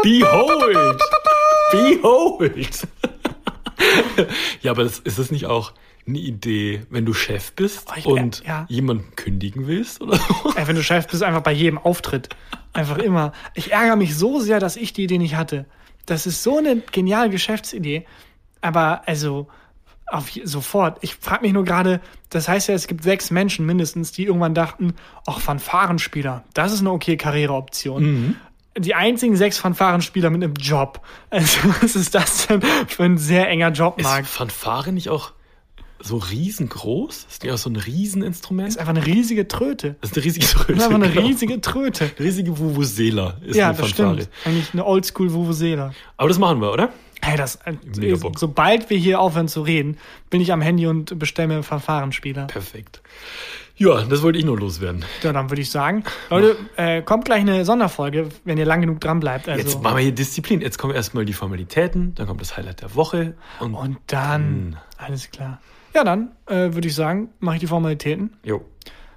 [0.02, 1.00] Behold!
[1.72, 2.88] Behold!
[4.62, 5.72] ja, aber das, ist das nicht auch
[6.06, 8.66] eine Idee, wenn du Chef bist Oh, und ja.
[8.68, 10.52] jemanden kündigen willst oder so?
[10.54, 12.28] Ey, wenn du Chef bist, einfach bei jedem Auftritt.
[12.72, 13.32] Einfach immer.
[13.54, 15.66] Ich ärgere mich so sehr, dass ich die Idee nicht hatte.
[16.06, 18.06] Das ist so eine geniale Geschäftsidee.
[18.60, 19.48] Aber also,
[20.06, 20.98] auf, sofort.
[21.02, 22.00] Ich frage mich nur gerade,
[22.30, 24.94] das heißt ja, es gibt sechs Menschen mindestens, die irgendwann dachten,
[25.26, 28.02] ach, Fanfarenspieler, das ist eine okay Karriereoption.
[28.76, 31.00] Die einzigen sechs Fanfarenspieler mit einem Job.
[31.30, 34.26] Also, was ist das denn für ein sehr enger Ist Jobmarkt?
[34.26, 35.32] Fanfare nicht auch
[36.04, 37.26] so riesengroß?
[37.30, 38.68] Ist nicht auch so ein Rieseninstrument?
[38.68, 39.96] ist einfach eine riesige Tröte.
[40.00, 40.72] Das ist eine riesige Tröte.
[40.74, 41.26] Das ist einfach eine genau.
[41.26, 42.10] riesige Tröte.
[42.18, 44.14] riesige Vuvuzela ist Ja, eine das Fanfare.
[44.14, 44.30] stimmt.
[44.44, 45.92] Eigentlich eine Oldschool Vuvuzela.
[46.16, 46.90] Aber das machen wir, oder?
[47.22, 48.38] Hey, das, äh, Bock.
[48.38, 49.96] sobald wir hier aufhören zu reden,
[50.28, 52.46] bin ich am Handy und bestelle mir einen Verfahrenspieler.
[52.48, 53.00] Perfekt.
[53.76, 55.04] Ja, das wollte ich nur loswerden.
[55.22, 59.00] Ja, dann würde ich sagen, Leute, äh, kommt gleich eine Sonderfolge, wenn ihr lang genug
[59.00, 59.48] dran bleibt.
[59.48, 60.60] Also, Jetzt machen wir hier Disziplin.
[60.60, 65.30] Jetzt kommen erstmal die Formalitäten, dann kommt das Highlight der Woche und, und dann, alles
[65.30, 65.60] klar.
[65.94, 68.36] Ja, dann äh, würde ich sagen, mache ich die Formalitäten.
[68.44, 68.64] jo.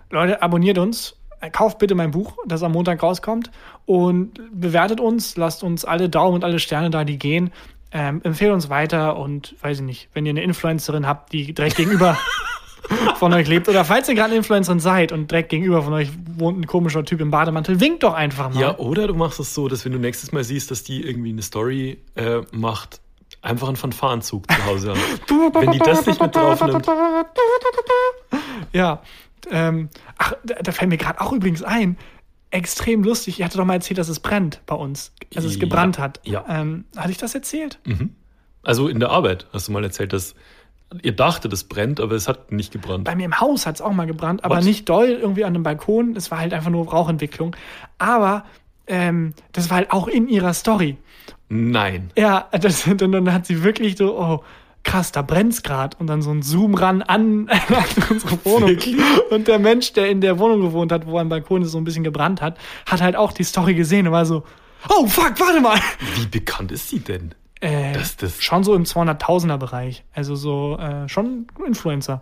[0.09, 1.17] Leute, abonniert uns.
[1.41, 3.51] Äh, Kauft bitte mein Buch, das am Montag rauskommt.
[3.85, 5.35] Und bewertet uns.
[5.35, 7.51] Lasst uns alle Daumen und alle Sterne da, die gehen.
[7.91, 11.77] Ähm, empfehlt uns weiter und weiß ich nicht, wenn ihr eine Influencerin habt, die direkt
[11.77, 12.17] gegenüber
[13.15, 13.67] von euch lebt.
[13.69, 17.03] Oder falls ihr gerade eine Influencerin seid und direkt gegenüber von euch wohnt ein komischer
[17.03, 18.59] Typ im Bademantel, winkt doch einfach mal.
[18.59, 21.29] Ja, oder du machst es so, dass wenn du nächstes Mal siehst, dass die irgendwie
[21.29, 23.01] eine Story äh, macht,
[23.41, 24.99] einfach einen Fanfarenzug zu Hause haben.
[25.53, 26.87] wenn die das nicht mit drauf nimmt.
[28.73, 29.01] Ja.
[29.49, 31.97] Ähm, ach, da, da fällt mir gerade auch übrigens ein,
[32.51, 33.39] extrem lustig.
[33.39, 35.13] Ihr hattet doch mal erzählt, dass es brennt bei uns.
[35.35, 36.19] Also es gebrannt Ja, hat.
[36.23, 36.45] ja.
[36.49, 37.79] Ähm, hatte ich das erzählt?
[38.63, 40.35] Also in der Arbeit hast du mal erzählt, dass
[41.01, 43.05] ihr dachtet, es brennt, aber es hat nicht gebrannt.
[43.05, 44.63] Bei mir im Haus hat es auch mal gebrannt, aber What?
[44.63, 46.15] nicht doll irgendwie an einem Balkon.
[46.15, 47.55] Es war halt einfach nur Rauchentwicklung.
[47.97, 48.45] Aber
[48.87, 50.97] ähm, das war halt auch in ihrer Story.
[51.49, 52.11] Nein.
[52.17, 54.43] Ja, das, und dann hat sie wirklich so, oh,
[54.83, 58.69] krass, da brennt's grad Und dann so ein Zoom ran an, an unsere Wohnung.
[58.69, 58.97] Wirklich?
[59.31, 62.03] Und der Mensch, der in der Wohnung gewohnt hat, wo am Balkon so ein bisschen
[62.03, 64.43] gebrannt hat, hat halt auch die Story gesehen und war so,
[64.89, 65.79] oh fuck, warte mal.
[66.15, 67.33] Wie bekannt ist sie denn?
[67.59, 70.03] Äh, Das- das- schon so im 200.000er Bereich.
[70.13, 72.21] Also so, äh, schon Influencer.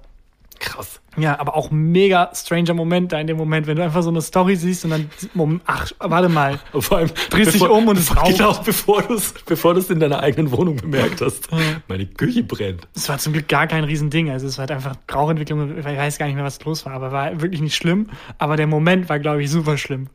[0.60, 1.02] Krass.
[1.18, 4.22] Ja, aber auch mega stranger Moment da in dem Moment, wenn du einfach so eine
[4.22, 6.60] Story siehst und dann, ach, warte mal.
[6.80, 8.38] Vor allem Drehst dich um und es bevor, raucht.
[8.38, 11.50] Genau, bevor du es bevor du's in deiner eigenen Wohnung bemerkt hast.
[11.88, 12.88] Meine Küche brennt.
[12.96, 14.30] Es war zum Glück gar kein Riesending.
[14.30, 15.78] Also es war halt einfach Rauchentwicklung.
[15.78, 18.10] Ich weiß gar nicht mehr, was los war, aber war wirklich nicht schlimm.
[18.38, 20.08] Aber der Moment war, glaube ich, super schlimm.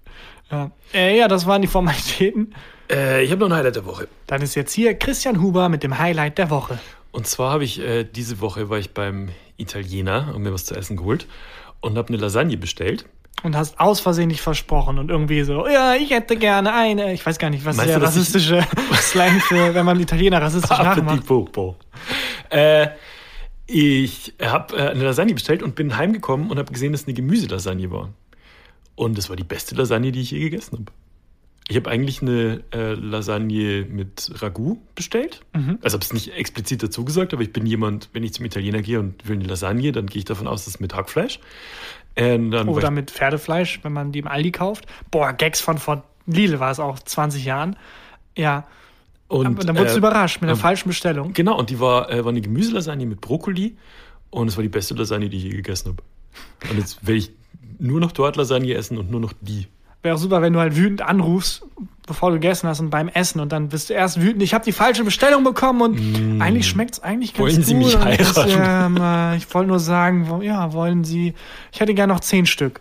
[0.50, 2.54] Ja, äh, ja das waren die Formalitäten.
[2.90, 4.08] Äh, ich habe noch ein Highlight der Woche.
[4.26, 6.78] Dann ist jetzt hier Christian Huber mit dem Highlight der Woche.
[7.12, 9.30] Und zwar habe ich äh, diese Woche war ich beim
[9.60, 11.26] Italiener und mir was zu essen geholt
[11.80, 13.06] und habe eine Lasagne bestellt.
[13.42, 17.14] Und hast aus Versehen nicht versprochen und irgendwie so, ja, ich hätte gerne eine.
[17.14, 20.76] Ich weiß gar nicht, was Meinst der du, rassistische Slang für, wenn man Italiener rassistisch
[20.76, 21.26] nachmacht.
[21.26, 21.76] Popo.
[22.50, 22.88] Äh,
[23.66, 27.14] ich habe äh, eine Lasagne bestellt und bin heimgekommen und habe gesehen, dass es eine
[27.14, 28.10] Gemüselasagne war.
[28.94, 30.92] Und es war die beste Lasagne, die ich je gegessen habe.
[31.68, 35.42] Ich habe eigentlich eine äh, Lasagne mit Ragout bestellt.
[35.82, 38.82] Also habe es nicht explizit dazu gesagt, aber ich bin jemand, wenn ich zum Italiener
[38.82, 41.38] gehe und will eine Lasagne, dann gehe ich davon aus, dass es mit Hackfleisch.
[42.16, 44.86] War Oder mit Pferdefleisch, wenn man die im Aldi kauft.
[45.10, 47.76] Boah, Gags von vor Lidl war es auch 20 Jahren.
[48.36, 48.66] Ja,
[49.30, 51.32] und, aber dann wurdest du äh, überrascht mit einer ähm, falschen Bestellung.
[51.32, 53.76] Genau, und die war, äh, war eine Gemüselasagne mit Brokkoli
[54.30, 56.02] und es war die beste Lasagne, die ich je gegessen habe.
[56.68, 57.30] Und jetzt werde ich
[57.78, 59.68] nur noch dort Lasagne essen und nur noch die.
[60.02, 61.66] Wäre auch super, wenn du halt wütend anrufst,
[62.06, 64.64] bevor du gegessen hast und beim Essen und dann bist du erst wütend, ich habe
[64.64, 67.42] die falsche Bestellung bekommen und eigentlich schmeckt's eigentlich ganz Mm.
[67.42, 67.64] Wollen gut.
[67.66, 68.50] Sie mich heiraten?
[68.50, 71.34] Ja, mal, ich wollte nur sagen, ja, wollen Sie,
[71.72, 72.80] ich hätte gerne noch zehn Stück.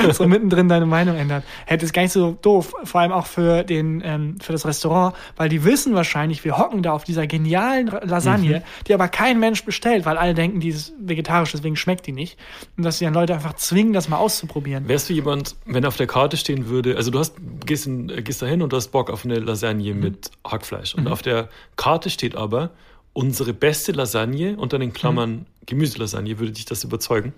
[0.12, 1.44] so mittendrin deine Meinung ändert.
[1.66, 5.14] Hätte es gar nicht so doof, vor allem auch für den, ähm, für das Restaurant,
[5.36, 8.62] weil die wissen wahrscheinlich, wir hocken da auf dieser genialen Lasagne, Mhm.
[8.86, 12.38] die aber kein Mensch bestellt, weil alle denken, die ist vegetarisch, deswegen schmeckt die nicht.
[12.76, 14.88] Und dass sie dann Leute einfach zwingen, das mal auszuprobieren.
[14.88, 17.34] Wärst du jemand, wenn auf der Karte stehen würde, also du hast,
[17.66, 20.94] gehst, in, äh, gehst da hin und du hast Bock auf eine Lasagne mit Hackfleisch.
[20.94, 22.70] Und auf der Karte steht aber,
[23.14, 27.32] unsere beste Lasagne, unter den Klammern Gemüselasagne, würde dich das überzeugen?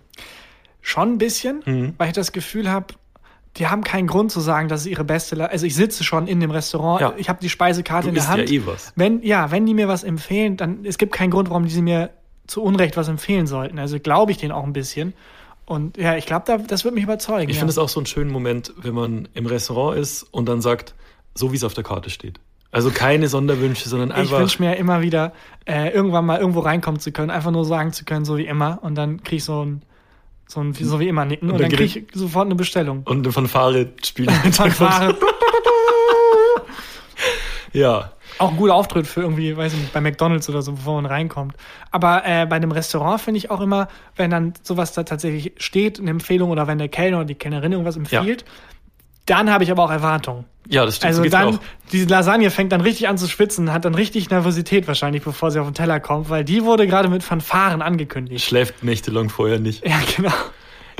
[0.80, 1.94] Schon ein bisschen, Mhm.
[1.98, 2.94] weil ich das Gefühl habe,
[3.56, 5.36] die haben keinen Grund zu sagen, dass es ihre beste.
[5.36, 7.14] La also ich sitze schon in dem Restaurant, Ja.
[7.16, 8.50] ich habe die Speisekarte Du in der Hand.
[8.50, 8.92] ja eh was.
[8.96, 11.82] Wenn ja, wenn die mir was empfehlen, dann es gibt keinen Grund, warum die sie
[11.82, 12.10] mir
[12.46, 13.78] zu Unrecht was empfehlen sollten.
[13.78, 15.12] Also glaube ich denen auch ein bisschen.
[15.66, 17.48] Und ja, ich glaube, da, das wird mich überzeugen.
[17.50, 17.60] Ich ja.
[17.60, 20.94] finde es auch so einen schönen Moment, wenn man im Restaurant ist und dann sagt,
[21.34, 22.40] so wie es auf der Karte steht.
[22.70, 24.38] Also keine Sonderwünsche, sondern ich einfach.
[24.40, 25.32] wünsche mir immer wieder,
[25.66, 28.78] äh, irgendwann mal irgendwo reinkommen zu können, einfach nur sagen zu können, so wie immer.
[28.82, 29.82] Und dann kriege ich so ein,
[30.46, 33.02] so ein so wie immer nicken und, Und dann dann kriege ich sofort eine Bestellung.
[33.04, 34.30] und eine Fanfare spielen.
[34.52, 35.16] Fanfare.
[37.72, 38.12] Ja.
[38.38, 41.06] Auch ein guter Auftritt für irgendwie, weiß ich nicht, bei McDonalds oder so, bevor man
[41.06, 41.56] reinkommt.
[41.90, 46.00] Aber äh, bei einem Restaurant finde ich auch immer, wenn dann sowas da tatsächlich steht,
[46.00, 48.44] eine Empfehlung oder wenn der Kellner oder die Kellnerin irgendwas empfiehlt,
[49.26, 50.44] dann habe ich aber auch Erwartungen.
[50.68, 51.08] Ja, das stimmt.
[51.08, 51.58] Also so dann,
[51.90, 55.60] diese Lasagne fängt dann richtig an zu schwitzen, hat dann richtig Nervosität wahrscheinlich, bevor sie
[55.60, 58.44] auf den Teller kommt, weil die wurde gerade mit Fanfaren angekündigt.
[58.44, 59.86] Schläft nächtelang vorher nicht.
[59.86, 60.32] Ja, genau.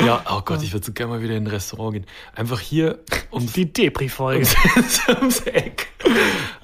[0.05, 2.07] Ja, oh Gott, ich würde so gerne mal wieder in ein Restaurant gehen.
[2.35, 2.99] Einfach hier
[3.31, 4.47] ums, Die Depri-Folge.
[5.21, 5.89] ums Eck.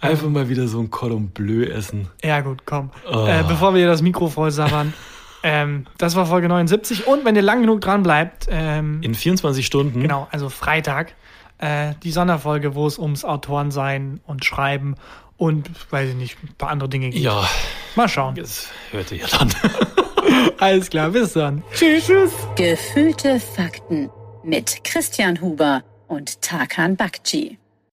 [0.01, 2.09] Einfach mal wieder so ein Cordon Bleu essen.
[2.25, 2.91] Ja, gut, komm.
[3.11, 3.27] Oh.
[3.27, 4.93] Äh, bevor wir das Mikro voll sabbern.
[5.43, 7.07] ähm, das war Folge 79.
[7.07, 10.01] Und wenn ihr lang genug dran bleibt, ähm, In 24 Stunden.
[10.01, 11.15] Genau, also Freitag.
[11.59, 14.95] Äh, die Sonderfolge, wo es ums Autorensein und Schreiben
[15.37, 17.23] und, weiß ich nicht, ein paar andere Dinge geht.
[17.23, 17.49] Ja,
[17.97, 18.35] Mal schauen.
[18.37, 19.53] das hört ihr ja dann.
[20.59, 21.63] Alles klar, bis dann.
[21.75, 22.07] Tschüss.
[22.07, 22.33] Tschüss.
[22.57, 24.11] Gefühlte Fakten
[24.45, 27.59] mit Christian Huber und Tarkan Bakci.